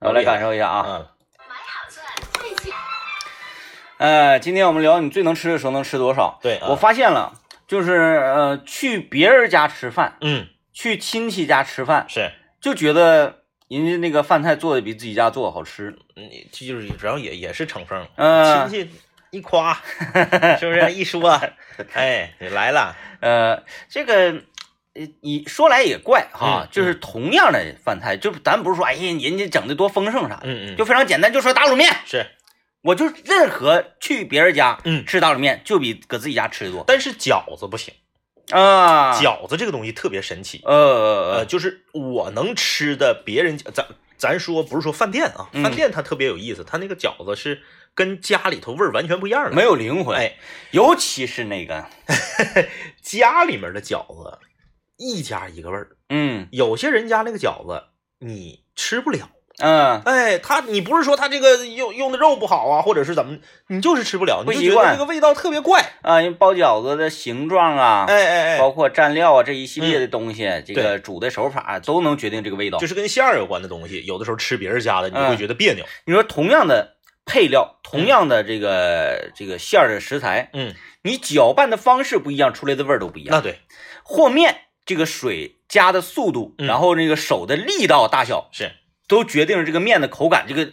[0.00, 0.80] 我来感受一下啊。
[0.86, 1.10] 啊，
[3.98, 6.38] 呃，今天我们聊你最能吃的时候能吃多少？
[6.42, 7.32] 对啊我发现了，
[7.66, 15.96] 就是呃，去别人家吃饭，嗯，去亲戚家吃饭，是，就觉得人家那个饭菜做的比自己家做的好吃。
[16.14, 18.90] 嗯，这就是主要也也是成风，嗯亲戚
[19.30, 19.72] 一夸，
[20.60, 21.40] 是不是一说，
[21.94, 24.42] 哎，你来了，呃，这个。
[24.98, 32.26] 呃，你说来也怪哈，嗯就是同样的饭菜，就咱不是说，哎呀，人家整的多丰盛啥的，嗯嗯，就非常简单，就说打卤面，是，
[32.82, 37.92] 我就任何去别人家，嗯吃打卤面就比搁自己家吃的多但是饺子不行，
[38.50, 39.12] 啊。
[39.20, 47.60] 饺子这个东西特别神奇，呃呃，呃就是我能吃的别人家咱咱说不是说饭店啊，嗯饭店它特别有意思，它那个饺子是
[47.94, 49.52] 跟家里头味儿完全不一样的。
[49.52, 50.36] 没有灵魂，哎，
[50.70, 51.86] 尤其是那个，
[53.02, 54.38] 家里面的饺子
[54.96, 57.84] 一家一个味儿，嗯有些人家那个饺子
[58.20, 59.30] 你吃不了。
[59.58, 65.82] 嗯，哎，他你不是说他这个用用的肉不好啊，或者是怎么，你就是吃不了，你就觉得不习惯这个味道特别怪。
[66.02, 72.86] 啊，因为包饺子的形状啊，哎哎哎，包括蘸料啊这一系列的东西，这个煮的手法都能决定这个味道就。
[72.86, 75.86] 是跟馅儿有关的东西，有的时候吃别人家的，你嗯会觉得别扭。
[76.04, 83.34] 你说同样的配料，同样的这个这个馅儿的食材，嗯，你搅拌的方式不一样，出来的味儿都不一样。
[83.34, 83.60] 那对，
[84.02, 84.54] 和面
[84.86, 88.72] 这个水加的速度，嗯然后那个手的力道大小，是
[89.06, 90.72] 都决定了这个面的口感，这个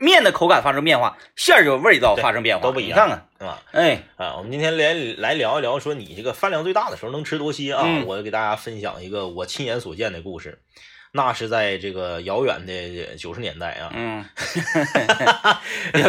[0.00, 4.36] 面的口感发生变化，馅儿就味道发生变化，都不一样你看看，啊哎，啊！
[4.36, 7.82] 我们今天来来聊一聊，说你这个饭量最大的时候能吃多些啊？
[7.86, 10.60] 嗯我给大家分享一个我亲眼所见的故事。
[11.16, 14.24] 那是在这个遥远的九十年代啊， 嗯，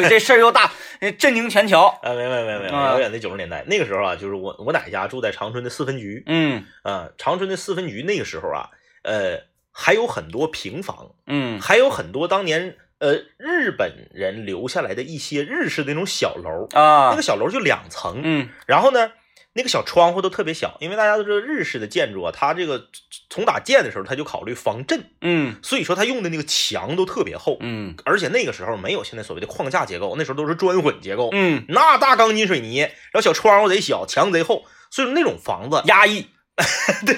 [0.10, 0.72] 这事儿又大，
[1.18, 1.82] 震惊全球。
[2.02, 6.66] 啊，没没没没，有遥远的九十年代，那个时候啊，就是我我奶家住在长春的四分局，嗯。
[6.84, 8.70] 啊，长春的四分局那个时候啊，
[9.04, 9.40] 呃，
[9.72, 11.60] 还有很多平房，嗯。
[11.60, 18.50] 还有很多当年呃日本人留下来的一些日式的那种小楼，啊，那个小楼就两层，嗯。
[18.66, 19.12] 然后呢，
[19.58, 22.90] 那个小窗户都特别小，因为大家都知道日式的建筑啊，它这个
[23.30, 25.56] 从打建的时候它就考虑防震，嗯。
[25.64, 27.96] 所以说它用的那个墙都特别厚，嗯。
[28.04, 36.28] 而且那个时候没有现在所谓的框架结构，那时候都是砖混结构，嗯，那大钢筋水泥，然后小窗户贼小，墙贼厚，所以说那种房子，压抑，
[37.08, 37.16] 对，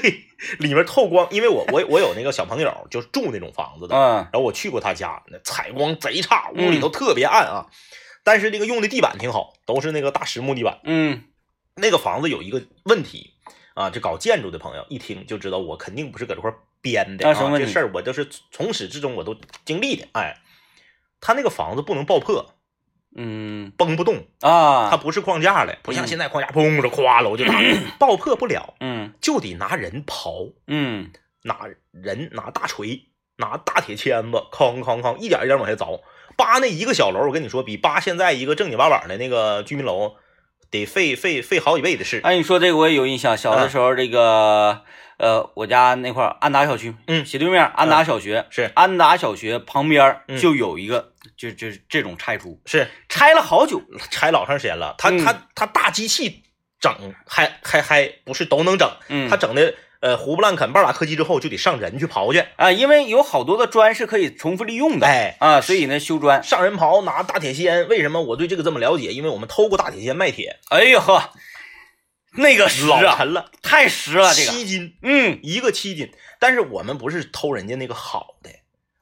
[0.60, 4.16] 里面透光，因为我我我有那个小朋友就住那种房子的，嗯。
[4.32, 7.66] 然后我去过他家，那采光贼差，屋里头特别暗啊，
[8.24, 10.80] 但是那个用的地板挺好，都是那个大实木地板。
[10.84, 11.24] 嗯
[11.78, 13.34] 那个房子有一个问题
[13.76, 19.36] 啊，这搞建筑的朋友一听就知道，我肯定不是搁这块编的啊这事儿我就是从始至终我都
[19.66, 20.08] 经历的。
[20.14, 20.38] 哎，
[21.22, 22.54] 他那个房子不能爆破，
[23.16, 27.62] 嗯崩不动，啊，它不是框架的，不像嗯现在框架砰着咵楼就打，
[28.00, 31.12] 爆破不了，嗯就得拿人刨，嗯
[31.44, 33.06] 拿人拿大锤，
[33.38, 36.02] 拿大铁签子，哐哐哐，一点一点往下凿。
[36.36, 40.16] 扒那一个小楼，我跟你说，比扒现在一个正经八板的那个居民楼
[40.70, 42.22] 得费费费好几倍的事。
[42.24, 44.82] 哎，你说这个我也有印象，小的时候这个
[45.18, 48.72] 呃，我家那块安达小区，嗯斜对面安达小学，是。
[48.76, 54.96] 安达小学旁边就有一个，就就是这种拆除，是，拆了好久，拆老长时间了。
[54.98, 55.24] 他嗯。
[55.24, 56.44] 他他大机器
[56.80, 56.94] 整
[57.26, 65.36] 还还还不是都能整，嗯，他整的呃胡不烂啃半拉柯基之后就得上人去刨去，啊，因为有好多的砖是可以重复利用的，哎。
[65.40, 69.12] 啊，所以呢修砖，上人刨拿大铁锨，为什么我对这个这么了解？
[69.12, 71.32] 因为我们偷过大铁锨卖铁，哎呦呵，
[72.34, 76.12] 那个实啊，老沉了，太实了，这个，七斤嗯一个七斤。
[76.40, 78.50] 但是我们不是偷人家那个好的，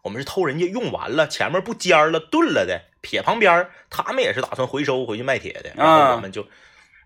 [0.03, 6.47] 我们是偷人家用完了前面不尖了钝了的撇旁边，他们也是打算回收回去卖铁的，然啊后我们就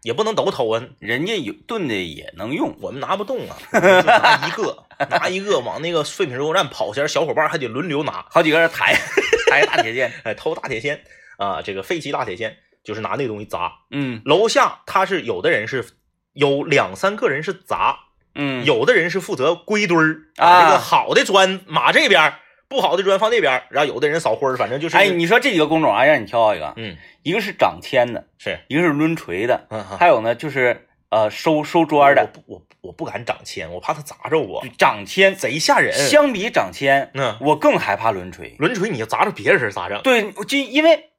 [0.01, 8.93] 也不能都偷啊，人家有炖的也能用，我们拿不动啊， 拿一个， 拿一个往那个废品收购站跑前，小伙伴还得轮流拿，好几个人抬
[9.49, 10.99] 抬大铁锨，哎，偷大铁锨
[11.37, 13.71] 啊，这个废弃大铁锨就是拿那个东西砸。
[13.91, 14.21] 嗯。
[14.25, 15.85] 楼下他是有的人是
[16.33, 17.97] 有两三个人是砸，
[18.35, 20.61] 嗯，有的人是负责归堆儿，啊。
[20.61, 35.35] 把这个好的砖码这边儿，不好的砖放那边，然后有的人扫灰儿，反正就是，哎，你说这几个工种啊，让你挑一个，嗯，一个是掌铅的，是，一个是抡锤的，嗯，还有呢就是呃收收砖的我的，不我我不敢掌铅，我怕他砸着我，掌铅。
[35.35, 35.91] 贼吓人。
[36.07, 38.55] 相比掌铅，嗯，我更害怕抡锤。
[38.59, 40.01] 抡锤你要砸着别人咋整？
[40.03, 41.09] 对，就因为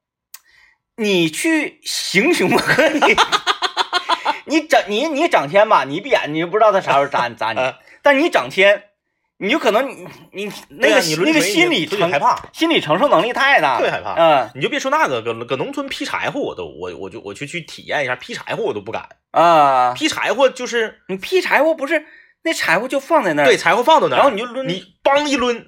[0.97, 3.01] 你去行凶和 你，
[4.47, 8.85] 你掌你你掌铅吧，你闭眼你就不知道他啥时候砸你 砸你啊，但你掌铅，
[9.43, 12.39] 你有可能你你那个你那个心理承你就得害怕。
[12.53, 19.09] 心理承受能力太大了，特别害怕嗯你就别说那个，搁搁农村劈柴火，我都我我就我去去体验一下劈柴火，我都不敢。
[19.31, 22.05] 啊，劈柴火就是你劈柴火不是
[22.43, 25.65] 那柴火就放在那儿，对，柴火放到那儿，然后你就抡你梆一抡，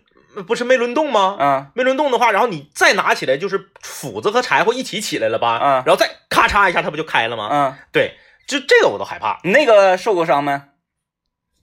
[0.47, 1.37] 不是没抡动吗？
[1.39, 5.53] 啊没抡动的话，然后你再拿起来，就是斧子和柴火一起起来了吧？
[5.57, 7.47] 啊然后再咔嚓一下，它不就开了吗？
[7.49, 9.41] 啊，对，就这个我都害怕。
[9.45, 10.61] 你那个受过伤没？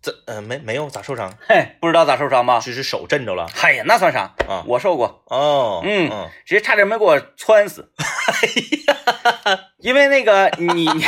[0.02, 2.60] 这呃没没有咋受伤，嘿，不知道咋受伤吧？
[2.64, 4.32] 只是手震着了哎呀，那算啥？
[4.48, 4.64] 啊。
[4.66, 7.92] 我受过，哦，嗯嗯，直接差点没给我穿死。
[9.80, 10.88] 因为那个你你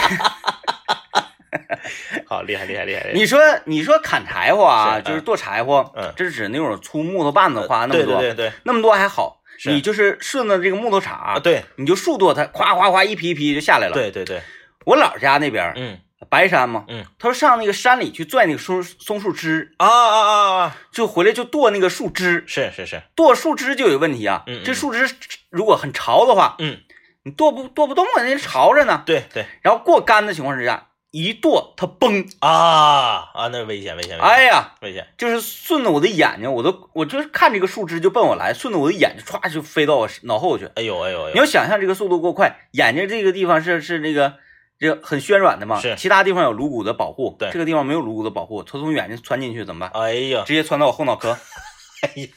[2.25, 3.01] 好厉害厉害厉害！
[3.03, 14.41] 厉害你说你说砍柴火啊，是就是剁柴火，嗯这是指那种粗木头棒子花那么多，对对对对那么多还好，你就是顺着这个木头茬啊，，对你就竖剁它，咵咵咵一批一批就下来了。，对对对，
[14.85, 15.99] 我姥家那边嗯
[16.31, 20.77] 白山嘛，嗯，他说上那个山里去拽那个松松树枝，啊啊啊啊！
[20.89, 24.43] 就回来就剁那个树枝，是是是，剁树枝就有问题啊。
[24.47, 25.13] 嗯嗯这树枝
[25.49, 26.77] 如果很潮的话，嗯，
[27.23, 29.03] 你剁不剁不动啊，那潮着呢。
[29.05, 35.05] 对对然后过干的情况之下，一剁它崩，啊啊，那危险危险危险哎呀，危险！
[35.17, 40.69] 就是顺着我的眼睛，我都我就是看这个树枝就奔我来，顺着我的眼睛歘就飞到我脑后去。
[40.75, 41.39] 哎呦哎呦哎呦你！
[41.39, 44.35] 要想象这个速度够快，眼睛这个地方是是那个
[44.81, 50.01] 这个很暄软的嘛，是其他地方有颅骨的保护，对这个地方没有颅骨的保护，它从眼睛穿进去怎么办？
[50.03, 51.31] 哎呀，直接穿到我后脑壳，
[52.01, 52.27] 哎呀，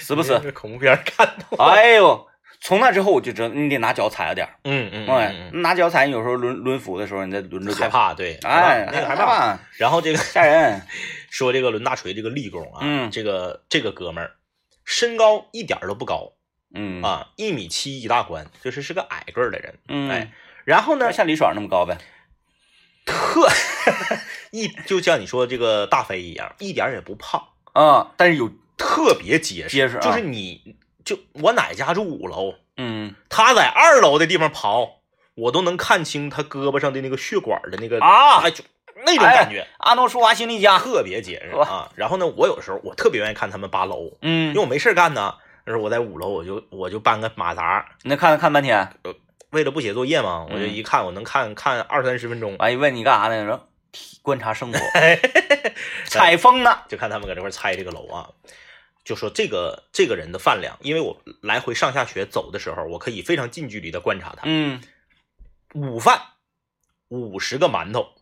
[0.00, 0.40] 死不死？
[0.42, 1.64] 这恐怖片看到？
[1.64, 2.26] 哎呦，
[2.60, 10.82] 从那之后我就知道你得拿脚踩着点儿，嗯嗯哎嗯，拿脚踩，有时候轮轮辅的时候你再轮着嗯，脚害，怕对，哎，那个害害怕。，然后这个吓人，
[11.30, 14.32] 说这个抡大锤这个立功啊，嗯这个这个哥们儿
[14.84, 16.32] 身高一点儿都不高
[16.74, 19.78] 嗯啊，一米七一大关，就是是个矮个儿的人。
[19.88, 20.32] 嗯，哎，
[20.64, 21.98] 然后呢，像李爽那么高呗，
[23.04, 23.48] 特
[24.50, 35.00] 一就像你说这个大飞一样，一点儿也不胖，啊，但是有，特别结实，结实啊就是你就我奶家住五楼，嗯他在二楼的地方跑，
[35.34, 38.64] 我都能看清他胳膊上的那个血管的那个啊，哎，就
[39.04, 39.66] 那种感觉。
[39.78, 45.34] 阿诺舒华辛利加，特别结实啊，然后呢，我有时候我特别愿意看他们扒楼，嗯因嗯为，我没事干呢。
[45.66, 48.86] 那时候我在五楼，我就我就搬个马扎，那看看半天，
[49.54, 53.46] 为了不写作业嘛，我就嗯一看，我能看看二三十分钟，完一问你干啥呢？
[53.46, 53.68] 说
[54.22, 54.78] 观察生活，
[56.06, 58.28] 采风呢， 就看他们搁这块儿拆这个楼啊。
[59.04, 64.42] 就说这个这个人的饭量，因为我来回上下学走的时候，我可以非常近距离的观察他。
[64.44, 64.82] 嗯，
[65.74, 66.20] 午饭
[67.08, 68.14] 五十个馒头，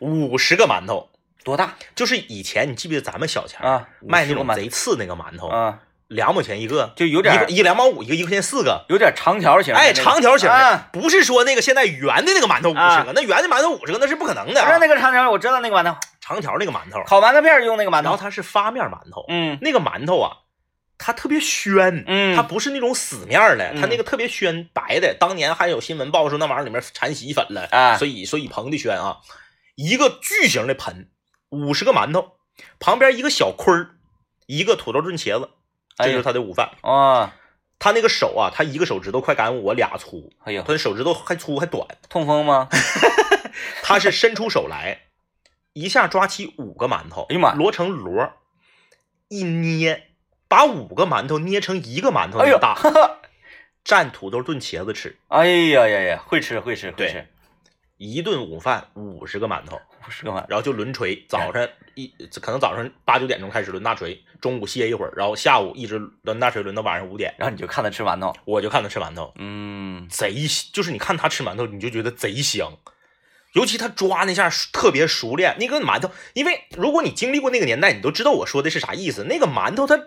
[0.00, 1.08] 五十个馒头，
[1.44, 1.76] 多大？
[1.94, 3.88] 就是以前你记不记得咱们小前儿啊？
[4.00, 8.84] 卖那种贼次那个馒头，啊，两毛钱一个，就有点一一两毛五一个，一块钱四个。
[8.88, 14.78] 有点长条形哎，长条形的，啊不是说那个现在圆的那个馒头五十啊个，那圆的馒头五十个那是不可能的不是啊。
[14.78, 20.30] 那个长条，我知道那个馒头，长条那个馒头，烤馒头片儿用那个馒头，然后它是发面馒头，嗯那个馒头啊，
[20.96, 25.14] 它特别暄，嗯，它不是那种死面的，嗯它那个特别暄白的。
[25.18, 29.16] 当年还有新闻报说那玩意儿里面掺洗衣粉了，哎所以所以蓬的暄啊，
[29.74, 31.08] 一个巨型的盆，
[31.50, 32.34] 五十个馒头，
[32.78, 33.96] 旁边一个小盔儿，
[34.46, 35.50] 一个土豆炖茄子，
[35.96, 36.70] 这就是他的午饭。
[36.82, 37.34] 啊，
[37.78, 42.68] 他那个手啊，他一个手指头快赶我俩粗，哎呦他，的手指头还粗还短，痛风吗？
[43.82, 45.02] 他是伸出手来，
[45.72, 48.30] 一下抓起五个馒头，哎呀妈摞成摞，
[49.28, 50.08] 一捏，
[50.48, 52.76] 把五个馒头捏成一个馒头那么大，
[53.84, 55.18] 蘸土豆炖茄子吃。
[55.28, 57.26] 哎呀呀呀，会吃会吃会对吃，
[57.98, 62.06] 一顿午饭五十个馒头，五十个馒头，然后就轮锤，早上一
[62.40, 70.34] 可能早上八九点钟开始轮大锤，中午歇一会儿，然后下午一直轮大锤轮到晚上五点，然后你就看他吃馒头，我就看他吃馒头，嗯，贼
[70.72, 72.70] 就是你看他吃馒头，你就觉得贼香。
[73.56, 79.24] 尤其他抓那下特别熟练，那个馒头，因为如果你经历过那个年代，你都知道我说的是啥意思。
[79.24, 79.98] 那个馒头它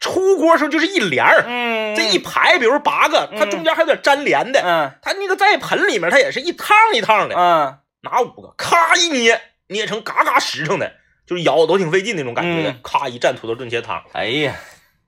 [0.00, 4.90] 出锅时候就是一帘儿，嗯，这一排，比如八个，它中间还有点粘连的，嗯。
[5.00, 7.78] 它那个在盆里面，它也是一趟一趟的，嗯。
[8.02, 10.92] 拿五个，咔一捏，捏成嘎嘎实诚的，
[11.28, 14.56] 就是咬都挺费劲那种感觉的嗯，咔一蘸土豆炖茄子汤，哎呀，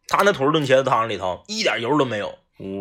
[0.07, 2.33] 他那土豆炖茄子汤里头一点油都没有，50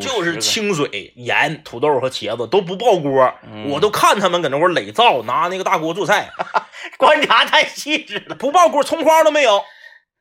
[0.01, 6.31] 就是清水、盐、土豆和茄子都不爆锅，嗯我都看他们搁那块垒灶，拿那个大锅做菜，
[6.97, 9.63] 观察太细致了，不爆锅，葱花都没有，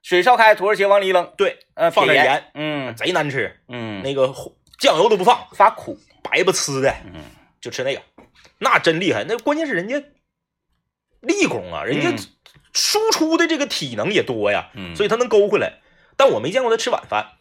[0.02, 4.34] 水烧开，土豆茄往里一扔，对，呃，放点盐，嗯贼难吃，嗯，那个
[4.78, 7.24] 酱油都不放，发苦，白不呲的，嗯
[7.60, 8.02] 就吃那个，
[8.58, 9.24] 那真厉害。
[9.24, 10.02] 那关键是人家
[11.20, 12.18] 立功啊，人家嗯
[12.74, 15.78] 输出的这个体能也多呀，嗯，所以他能勾回来。
[16.18, 17.32] 但我没见过他吃晚饭，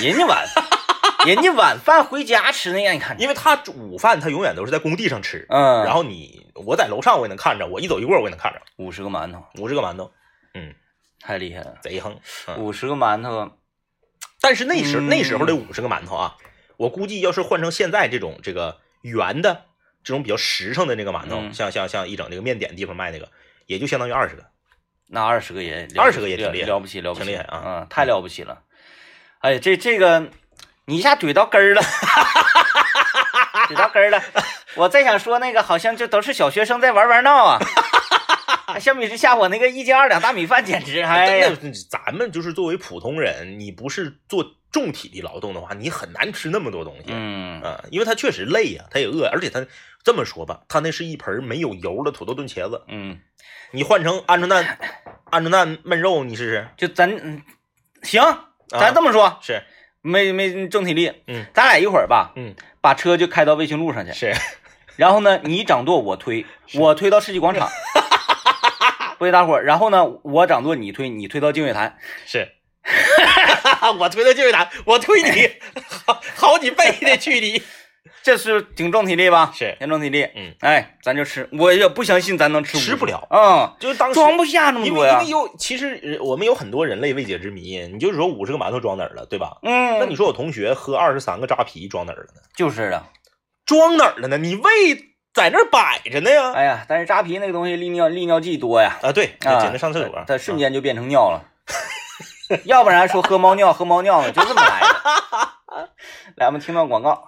[0.00, 0.46] 人家晚，
[1.26, 5.46] 人家晚饭回家吃那个，你看，因为他午饭他永远都是在工地上吃。
[5.48, 10.12] 嗯，然后你我在楼上我也能看着，我一走一过我也能看着，五十个馒头，五十个馒头
[10.54, 10.74] 嗯
[11.20, 12.18] 太厉害了，贼横。
[12.46, 13.52] 嗯五十个馒头，
[14.40, 16.36] 但是那时嗯那时候的五十个馒头啊，
[16.76, 19.66] 我估计要是换成现在这种这个圆的
[20.02, 23.28] 这种比较实诚的那个馒头，嗯像像像一整那个面点地方卖那个，
[23.66, 24.44] 也就相当于二十个。
[25.08, 28.62] 那二十个也二十个也挺厉害了不起，了不起，挺厉害啊嗯，太了不起了。
[29.40, 30.30] 哎，这这个
[30.86, 31.82] 你一下怼到根儿了，
[33.68, 34.20] 怼到根儿了。
[34.74, 37.58] 我再想说那个，好像就都是小学生在玩玩闹啊。
[38.80, 47.04] 相比之下，我那个一斤二两大米饭简直，哎呀，那咱们就是作为普通人，你不是做重体力劳动的话，你很难吃那么多东西。
[47.08, 49.64] 嗯，啊，因为他确实累呀、他也饿，而且他
[50.02, 53.20] 这么说吧，他那是一盆没有油的土豆炖茄子，嗯，
[53.70, 54.78] 你换成鹌鹑蛋、
[55.30, 56.68] 鹌鹑蛋焖肉，你试试。
[56.76, 57.42] 就咱嗯
[58.02, 58.22] 行，
[58.68, 59.62] 咱这么说，是
[60.02, 64.34] 没没重体力，嗯，咱俩一会儿吧，嗯，把车就开到卫星路上去，是，
[64.96, 66.44] 然后呢，你掌舵我推，
[66.74, 67.68] 我推到世纪广场，
[69.18, 69.64] 不给大伙儿。
[69.64, 71.96] 然后呢，我掌舵你推，你推到净月潭，
[72.26, 72.48] 是，
[74.00, 75.50] 我推到净月潭，我推你
[76.04, 77.62] 好好几倍的距离。
[78.22, 79.50] 这是挺重体力吧？
[79.54, 80.22] 是挺重体力。
[80.34, 85.30] 嗯，哎，咱就吃，我也不相信咱能吃吃不了嗯，就是当时装不下那么多呀因为。
[85.30, 89.58] 有其实呃我们有很多人类未解之谜，你就说五十个馒头装哪儿了，对吧？
[89.62, 92.40] 嗯，那你说我同学喝二十三个扎啤装哪儿了呢？
[92.56, 93.02] 就是的。
[93.66, 94.38] 装哪儿了呢？
[94.38, 94.70] 你胃
[95.34, 96.52] 在那儿摆着呢呀。
[96.52, 101.42] 哎呀，但是扎啤那个东西利尿利尿剂多呀，啊，对，啊，简单上厕所，它瞬间就变成尿了。
[102.64, 105.88] 要不然说喝猫尿喝猫尿呢，就这么来的。
[106.36, 107.26] 来，我们听段广告。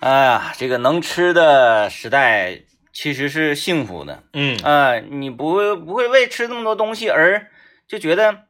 [0.00, 4.22] 哎呀，这个能吃的时代其实是幸福的。
[4.32, 7.48] 嗯啊、你不会不会为吃那么多东西而
[7.88, 8.44] 就觉得，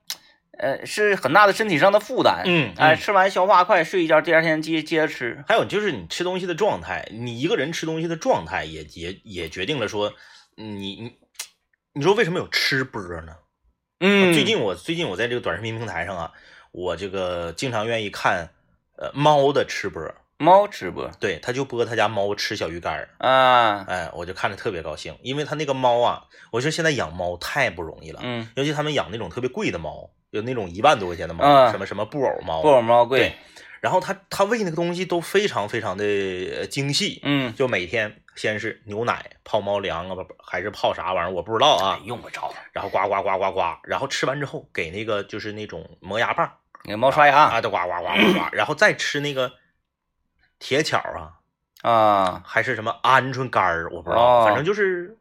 [0.58, 2.42] 呃，是很大的身体上的负担。
[2.44, 5.42] 嗯哎，嗯吃完消化快，睡一觉，第二天接接着吃。
[5.48, 10.12] 还有就是你吃东西的状态，你一个人吃东西的状态也也也决定了说，
[10.56, 11.16] 你你
[11.94, 13.32] 你说为什么有吃播呢？
[14.00, 16.32] 嗯，最近我最近我在这个短视频平台上啊，
[16.72, 18.50] 我这个经常愿意看
[18.96, 20.02] 呃猫的吃播，
[20.38, 21.10] 猫吃播。
[21.20, 33.34] 对，他就播他家猫吃小鱼干儿，啊，哎，我就看着特别高兴，因为他那个猫啊，我说现在养猫太不容易了，嗯，尤其他们养那种特别贵的猫，有那种一万多块钱的猫，嗯什么什么布偶猫，布偶猫贵对，
[33.80, 42.00] 然后他他喂那个东西都非常非常的呃精细，嗯，就每天先是牛奶泡猫粮啊，不还是泡啥玩意儿，我不知道啊。
[42.04, 46.48] 用不着，然后呱呱呱呱呱，然后吃完之后给那个就是那种磨牙棒
[46.84, 49.52] 给猫刷牙啊，都呱呱呱呱呱，然后再吃那个
[50.58, 51.38] 铁巧啊，
[51.82, 54.44] 啊，还是什么鹌鹑干儿，我不知道，哦。
[54.44, 55.16] 反正就是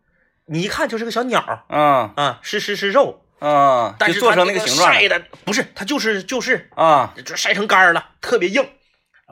[0.46, 8.68] 你一看就是个小鸟儿嗯啊，是是是肉，啊，但就是做成那那个形状晒的不是，它就是就是啊，就晒成干儿了，特别硬，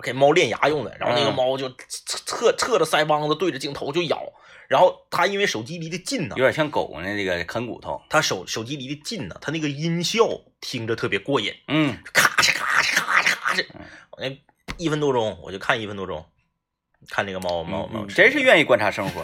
[0.03, 0.95] 给猫练牙用的。
[0.99, 1.35] 然后那个嗯。
[1.35, 4.21] 猫就侧侧侧着腮帮子对着镜头就咬，
[4.67, 8.01] 然后它因为手机离得近呢有，点像狗呢，这个啃骨头。
[8.09, 10.27] 它手手机离得近呢，它那个音效
[10.61, 13.81] 听着特别过瘾，嗯，咔嚓咔嚓咔嚓咔嚓嗯，
[14.11, 14.29] 我那
[14.77, 16.25] 一分多钟我就看一分多钟，
[17.09, 19.21] 看这个猫猫猫嗯，真是愿意观察生活，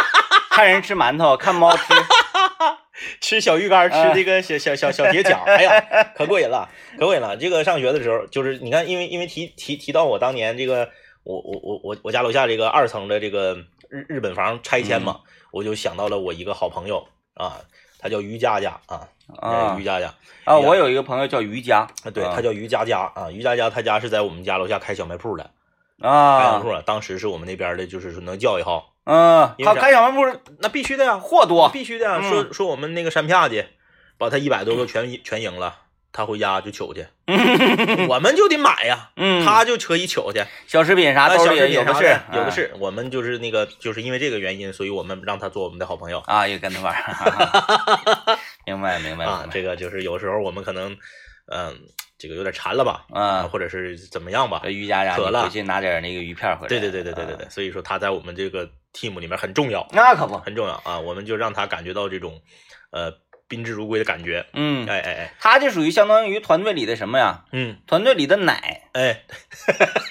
[0.50, 1.84] 看人吃馒头，看猫吃。
[3.18, 7.34] 吃小鱼干，吃啊这个小小小小铁角，哎呀，可过瘾了，可过瘾了。
[7.36, 10.90] 这个上学的时候，就是你看，因为因为提提提到我当年这个，
[11.24, 13.56] 我我我我我家楼下这个二层的这个
[13.88, 15.20] 日日本房拆迁嘛，
[15.50, 17.62] 我就想到了我一个好朋友啊，
[18.00, 20.56] 他叫于佳佳啊，啊于佳佳，啊！
[20.56, 25.50] 我有一个朋友叫瑜伽，啊，对啊他叫于佳佳啊，于佳佳他家是在我们家楼下开小卖铺的
[26.00, 32.18] 啊，开小卖啊铺，的，当时是我们那边的，就是说能叫一号，嗯，他开小卖铺那必须的呀，货多，必须的呀。
[32.22, 33.66] 嗯说说我们那个山下去，
[34.16, 35.76] 把他一百多个全赢全赢了，
[36.12, 37.06] 他回家就取去，
[38.08, 40.44] 我们就得买呀，嗯，他就可以取去。
[40.66, 42.72] 小食品啥啊，兜小食里有的是品啥的，有的啊是。
[42.78, 49.46] 我们就是那个，就是因为这个原因，所以我们让他做我们的好朋友啊，也跟他玩儿， 明白明白啊。
[49.50, 50.96] 这个就是有时候我们可能，
[51.52, 51.78] 嗯，
[52.18, 54.62] 这个有点馋了吧，嗯，或者是怎么样吧。
[54.64, 56.68] 瑜伽家，你渴了回去拿点那个鱼片回来。
[56.68, 60.98] 对对对对对对啊，对，所以说他在我们这个 team 里面很重要，那可不，很重要啊。
[60.98, 62.40] 我们就让他感觉到这种，
[62.90, 63.12] 呃，
[63.50, 64.46] 宾至如归的感觉。
[64.54, 67.44] 嗯，哎哎哎，他就属于相当于团队里的什么呀？
[67.50, 69.22] 嗯，团队里的奶，哎，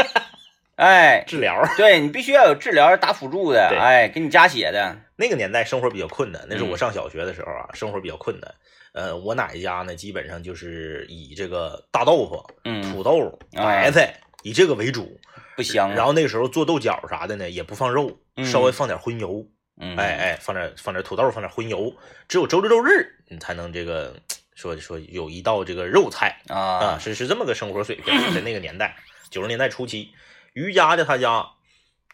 [0.76, 1.64] 哎，治疗。
[1.78, 8.54] 对你必须要有治疗打辅助的，对哎，给你加血的，那个年代生活比较困难，那是我嗯上小学的时候啊，生活比较困难。
[8.92, 14.14] 呃，我奶奶家呢，基本上就是以这个大豆腐、嗯，土豆、啊白菜
[14.44, 15.20] 以这个为主。
[15.56, 19.46] 不香啊，然后那个时候做豆角啥的呢，也不放肉，嗯稍微放点荤油。
[19.46, 19.48] 嗯，
[19.80, 21.96] 哎哎，放点放点土豆，放点荤油。
[22.28, 24.14] 只有周六周日，你才能这个
[24.54, 28.98] 说说有一道这个肉菜啊，啊，是是这么个生活水平，在那个年代，
[29.30, 30.12] 九十年代初期，
[30.54, 31.52] 于家的他家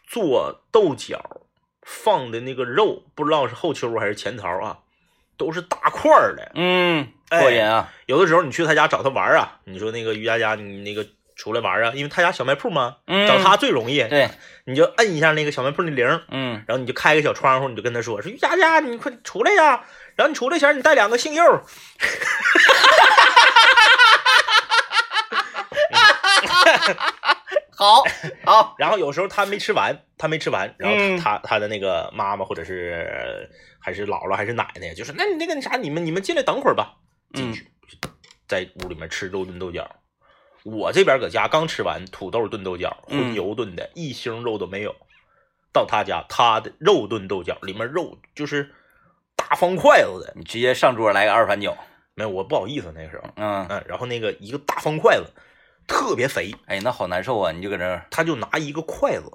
[0.06, 1.40] 做豆角
[1.82, 4.78] 放的那个肉，不知道是后秋还是前槽啊，
[5.36, 6.52] 都是大块儿的。
[6.54, 11.04] 嗯，哎过瘾啊，有的时候你去他家找他玩儿啊，你说那个于家家，你那个
[11.36, 14.28] 出来玩啊，因为他家小卖铺嘛，嗯，找他最容易，对，
[14.64, 19.84] 你就摁一下那个小卖铺的铃，嗯，然后你就开个小窗户，你就跟他说说于佳佳，你快出来呀！
[20.16, 21.62] 然后你出来前，你带两个杏柚儿，
[27.76, 28.02] 好，
[28.46, 33.46] 好， 然后有时候他没吃完，他没吃完，然后他、嗯他他的那个妈妈或者是
[33.78, 36.94] 还是姥姥还是奶奶，就说那你那个那啥，你们你们进来等会儿吧，
[37.34, 37.68] 进去、
[38.48, 39.86] 在屋里面吃肉炖豆角。
[40.66, 44.96] 我这边搁家刚吃完土豆炖豆角，嗯荤油炖的，一星肉都没有。
[45.72, 48.74] 到他家，他的肉炖豆角里面肉就是
[49.36, 51.76] 大方筷子的，你直接上桌来个二盘酒，
[52.14, 55.26] 没有我不好意思那个时候，嗯，嗯，然后那个一个大方筷子
[55.86, 59.30] 特别肥，哎，那好难受啊，你就搁这，他就拿一个筷子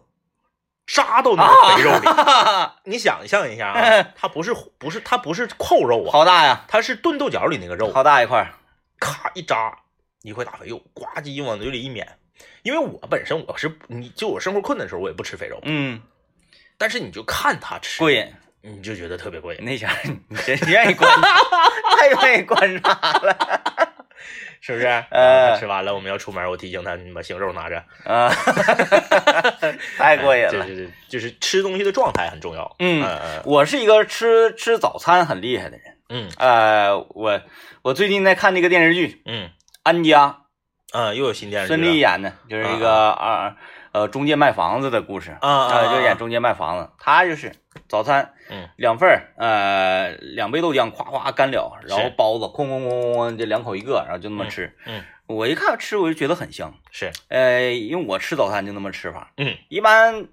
[0.85, 2.07] 扎到那个肥肉里。
[2.11, 8.51] 啊，你想象一下啊，它不是不是它不是扣肉啊，好大呀，它是炖豆角里那个肉，好大一块。
[8.99, 9.79] 咔一扎
[10.23, 12.05] 一块大肥肉，呱唧往嘴里一抿。
[12.63, 16.01] 因为我本身我是你就我生活困难的时候我也不吃肥肉，嗯，
[16.77, 18.25] 但是你就看他吃，过瘾。
[18.63, 19.59] 你就觉得特别过瘾。
[19.63, 19.97] 那家伙
[20.27, 21.39] 你真愿意观察，
[21.97, 22.91] 太愿意观察
[23.23, 23.35] 了
[24.61, 24.85] 是不是？
[25.09, 27.83] 呃吃完了我们要出门，我提醒他，你把腥肉拿着。
[28.05, 28.29] 啊！
[29.97, 30.51] 太过瘾了。
[30.51, 32.75] 这是就是吃东西的状态很重要。
[32.77, 35.97] 嗯嗯我是一个吃吃早餐很厉害的人。
[36.09, 37.41] 嗯呃，我
[37.81, 39.49] 我最近在看那个电视剧《嗯
[39.83, 40.25] 安家。
[40.27, 40.37] 嗯
[40.93, 43.55] 嗯，又有新电》，视剧孙俪演的，就是一个啊
[43.93, 45.31] 呃中介卖房子的故事。
[45.39, 46.89] 啊啊啊就演中介卖房子。
[46.99, 47.55] 他就是
[47.87, 48.67] 早餐嗯。
[48.75, 54.75] 两份儿，呃，两杯豆浆，夸夸干了，然后包子哐哐哐哐就两口一个，然后就那么吃。
[54.85, 55.01] 嗯。
[55.27, 57.09] 我一看吃我就觉得很香，是。
[57.29, 59.55] 呃，因为我吃早餐就那么吃法，嗯。
[59.69, 60.27] 一般，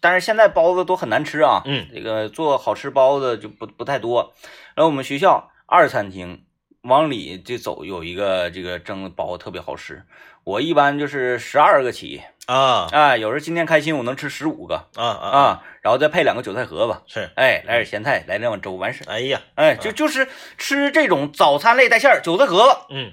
[0.00, 1.86] 但是现在包子都很难吃啊，嗯。
[1.94, 4.32] 这个做好吃包子就不不太多。
[4.74, 6.46] 然后我们学校二餐厅
[6.82, 10.04] 往里就走有一个这个蒸的包子特别好吃，
[10.44, 12.88] 我一般就是十二个起，啊。
[12.90, 15.28] 哎，有时候今天开心我能吃十五个啊啊！
[15.28, 19.04] 啊，然后再配两个韭菜盒子，是，哎，来点咸菜，来两碗粥，完事。
[19.06, 20.28] 哎呀，哎，就就是
[20.58, 23.12] 吃这种早餐类带馅儿韭菜盒子，嗯。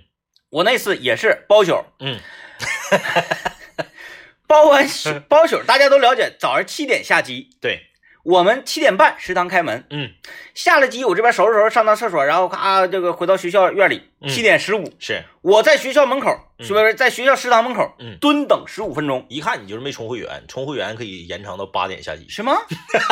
[0.49, 2.19] 我那次也是包宿，嗯。
[4.47, 4.87] 包完
[5.27, 7.88] 包宿，大家都了解，早上七点下机，对，
[8.23, 10.11] 我们七点半食堂开门，嗯。
[10.53, 14.29] 下了机我这边收拾收拾上趟厕所，然后咔这个回到学校院里，嗯。
[14.29, 16.65] 七点十五，是，我在学校门口，嗯。
[16.65, 18.17] 是不是在学校食堂门口嗯。
[18.19, 19.25] 蹲等十五分钟？
[19.29, 22.27] 一看你就是没充会员，充会员可以延长到八点下机。
[22.27, 22.57] 是吗？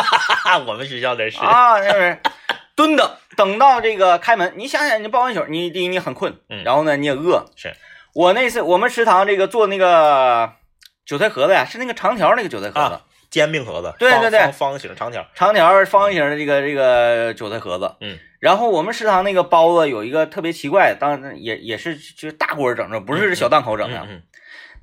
[0.68, 1.80] 我们学校的是，啊？
[1.80, 2.20] 那是？
[2.76, 6.64] 蹲等，等到这个开门，你想想，你抱完球，你第一你很困，嗯。
[6.64, 7.74] 然后呢你也饿，是。
[8.14, 10.54] 我那次我们食堂这个做那个
[11.06, 14.40] 韭菜盒子呀，是那个长条那个韭菜盒子，啊煎饼盒子，对对对。
[14.40, 24.24] 方方形长条，长条方形的这个这个韭菜盒子，嗯，然后我们食堂那个包子有一个特别奇怪，当然也也是就是大锅整的，不是小档口整的，嗯。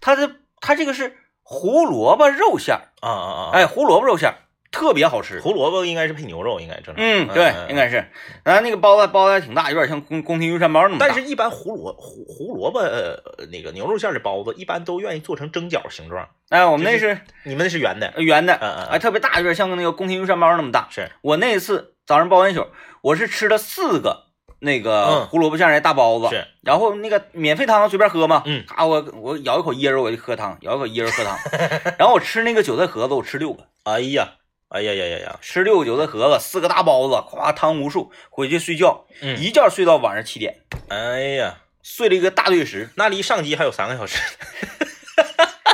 [0.01, 0.31] 它的
[0.61, 3.51] 它这个是胡萝卜肉馅儿，啊啊啊！
[3.55, 4.37] 哎，胡萝卜肉馅儿
[4.75, 5.41] 特别好吃。
[5.41, 6.97] 胡萝卜应该是配牛肉，应该正常。
[6.97, 8.05] 嗯，对，应该是。
[8.43, 11.07] 然后那个包子包子还挺大，有点像宫宫廷玉山包那么大。
[11.07, 13.17] 但是，一般胡萝胡胡萝卜呃
[13.53, 16.29] 那个牛肉馅的包子，一般都愿意做成蒸饺形状。
[16.49, 20.89] 哎，我们那是你们那是圆的，圆的，嗯嗯嗯哎，特别大，有点像那个宫廷玉山包那么大。
[20.91, 22.67] 是我那一次早上包完宿，
[23.03, 24.25] 我是吃了四个
[24.59, 31.39] 那个嗯胡萝卜馅儿的大包子，是，然后那个免费汤随便喝嘛，嗯啊，我我咬一口椰肉我就喝汤，咬一口椰肉喝汤，
[31.99, 34.29] 然后我吃那个韭菜盒子，我吃六个，哎呀，
[34.75, 42.91] 哎呀呀呀呀，吃六个韭菜盒子，四个大包子，咵汤无数，回去睡觉，嗯一觉睡到晚上七点，哎呀，睡了一个大对时。
[42.97, 44.19] 那离上机还有三个小时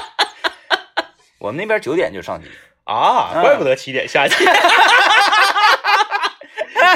[1.40, 2.50] 我们那边九点就上机，
[2.84, 4.34] 啊，嗯怪不得七点下机。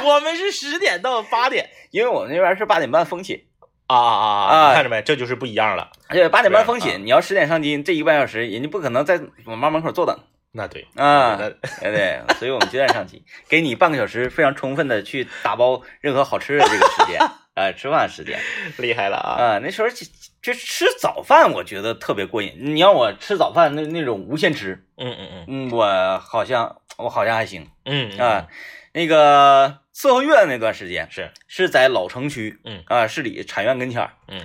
[0.05, 3.47] 我们是十点到八点因为我们那边是八点半封寝，
[3.87, 5.91] 啊啊啊看着没，这就是不一样了。
[6.09, 10.21] 而且八点半封寝，你要十点上机，这一个半小时人家不可能在网吧门口坐等
[10.57, 11.59] 那对啊，那对
[11.91, 17.21] 对，所以我们九点上机， 给你半个小时非常充分的去打包任何好吃的这个时间，
[17.55, 18.39] 哎，吃饭时间。
[18.79, 19.31] 厉害了啊！
[19.43, 20.07] 啊，那时候就
[20.41, 22.55] 就吃早饭，我觉得特别过瘾。
[22.57, 25.45] 你让我吃早饭那那种无限吃，嗯嗯嗯。
[25.49, 27.69] 嗯，我好像我好像还行。
[27.85, 28.47] 嗯啊。
[28.93, 31.33] 那个伺候月那段时间是。
[31.49, 32.85] 是在老城区，嗯。
[32.87, 34.13] 啊，市里产院跟前儿。
[34.29, 34.41] 嗯，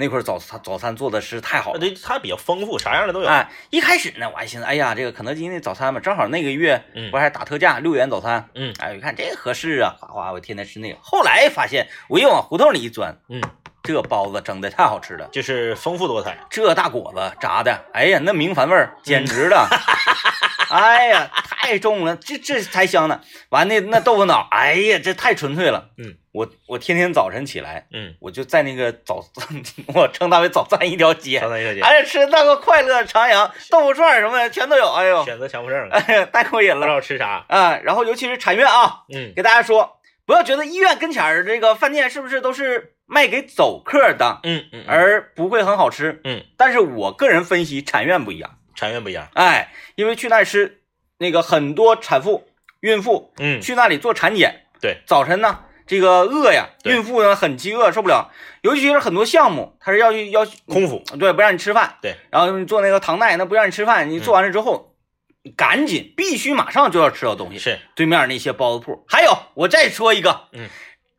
[0.00, 1.78] 那块儿早餐早餐做的是太好了。
[1.78, 3.28] 对，它比较丰富，啥样的都有。
[3.28, 8.48] 哎，一开始呢，我还寻思，哎呀，这个肯德基那早餐嘛，正好那个月嗯不还打特价，六元早餐。
[8.54, 10.98] 嗯哎，我一看这合适啊，哗哗，我天天吃那个。
[11.02, 13.42] 后来发现，我一往胡同里一钻，嗯，
[13.82, 16.38] 这包子蒸的太好吃了，就是丰富多彩。
[16.48, 19.68] 这大果子炸的，哎呀，那明矾味儿简直了，
[20.70, 23.20] 哎呀，太重了，这这才香呢。
[23.50, 25.90] 完那那豆腐脑，哎呀，这太纯粹了。
[25.98, 29.24] 嗯，我我天天早晨起来，嗯，我就在那个早，
[29.94, 31.40] 我称它为早餐一条街。
[31.40, 37.44] 早餐一条街哎呀，吃那个快乐徜徉，豆腐串什么的全都有，哎呦，选择强迫症了，哎呀，太过瘾不知了道吃啥。
[37.48, 37.78] 啊！
[37.82, 46.20] 然后尤其是产院啊，嗯给大家说，不要觉得医院跟前儿这个饭店是不是都是卖给走客的，嗯嗯，而不会很好吃。
[46.22, 49.28] 嗯，但是我个人分析，产院不一样，产院不一样。
[49.34, 50.82] 哎，因为去那吃，
[51.18, 52.48] 那个很多产妇、
[52.82, 55.64] 孕妇嗯，去那里做产检，对，早晨呢。
[55.90, 58.30] 这个饿呀，孕妇呢很饥饿，受不了。
[58.62, 61.02] 尤其是很多项目，他是要去要空腹。
[61.18, 61.96] 对，不让你吃饭。
[62.00, 64.94] 对，然后你做那个糖耐，那不让你吃饭，你做完了之后，
[65.42, 67.58] 你赶紧必须马上就要吃到东西。
[67.58, 70.68] 是，对面那些包子铺，还有我再说一个，嗯，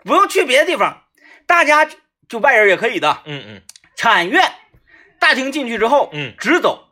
[0.06, 1.02] 不用去别的地方，
[1.46, 1.86] 大家
[2.30, 3.24] 就外人也可以的。
[3.26, 3.62] 嗯嗯。
[3.98, 4.54] 产院
[5.20, 6.34] 大厅进去之后，嗯。
[6.40, 6.86] 直走，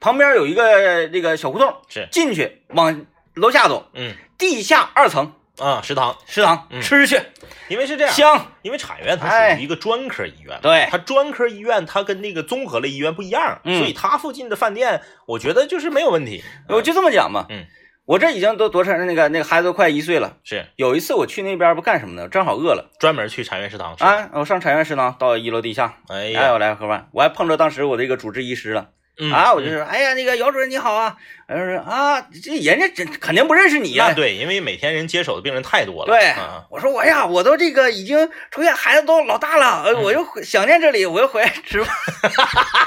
[0.00, 2.08] 旁边有一个这个小胡同，是。
[2.10, 4.14] 进去往楼下走，嗯。
[4.38, 7.20] 地下二层啊，食堂，食堂嗯吃去
[7.68, 8.46] 因为是这样，香。
[8.62, 16.42] 因为产院它哎属于一个专科医院，对它专科医院它跟那个综合类医院不一样，嗯所以它附近的饭店，我觉得就是没有问题。
[16.68, 17.64] 我就这么讲嘛，嗯，
[18.04, 20.36] 我这已经都多长那个那个孩子都快一岁了。
[20.44, 22.28] 是有一次我去那边不干什么呢？
[22.28, 24.04] 正好饿了专门去产院食堂吃。
[24.04, 36.06] 啊，我上产院食堂到一楼地下，哎，哎呀，我来喝饭，我还碰着当时我这个主治医师了嗯啊，我就说，哎呀，那个姚主任你好啊，然后说啊，这人家真肯定不认识你呀那，对，因为每天人接手的病人太多了。
[36.06, 41.96] 对嗯，我说我呀，我都这个已经出院，孩子都老大了，呃我又想念这里，我又回来吃饭。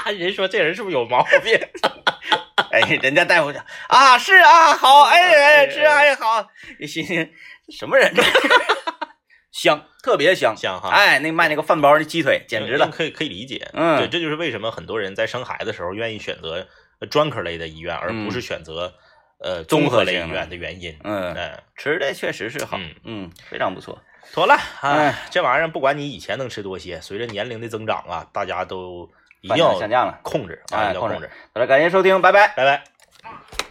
[0.06, 1.58] 嗯 人说这人是不是有毛病？
[2.70, 6.46] 哎，人家大夫讲啊，是啊，好，哎哎，是啊，哎好，
[6.78, 7.26] 你心想
[7.70, 8.14] 什么人？
[9.52, 12.88] 香，特别香，香哈哎，那卖那个饭包的鸡腿简直了。
[12.88, 13.68] 可以可以理解。
[13.72, 16.66] 嗯对，这就是为什么很多人在生孩子的时候愿意选择
[17.00, 18.94] 呃专科类的医院，而不是选择
[19.38, 20.96] 呃综合类医院的原因。
[21.02, 24.00] 嗯，嗯，吃的确实是好，嗯嗯，非常不错。
[24.32, 30.20] 妥了，哎哎，这玩意儿不管你以前能吃多些，随着年龄的增长啊，大家都一定要下降了。
[30.22, 31.30] 控制啊，哎控制一定要控制。
[31.54, 32.54] 好了，感谢收听，拜拜。
[32.56, 33.69] 拜拜。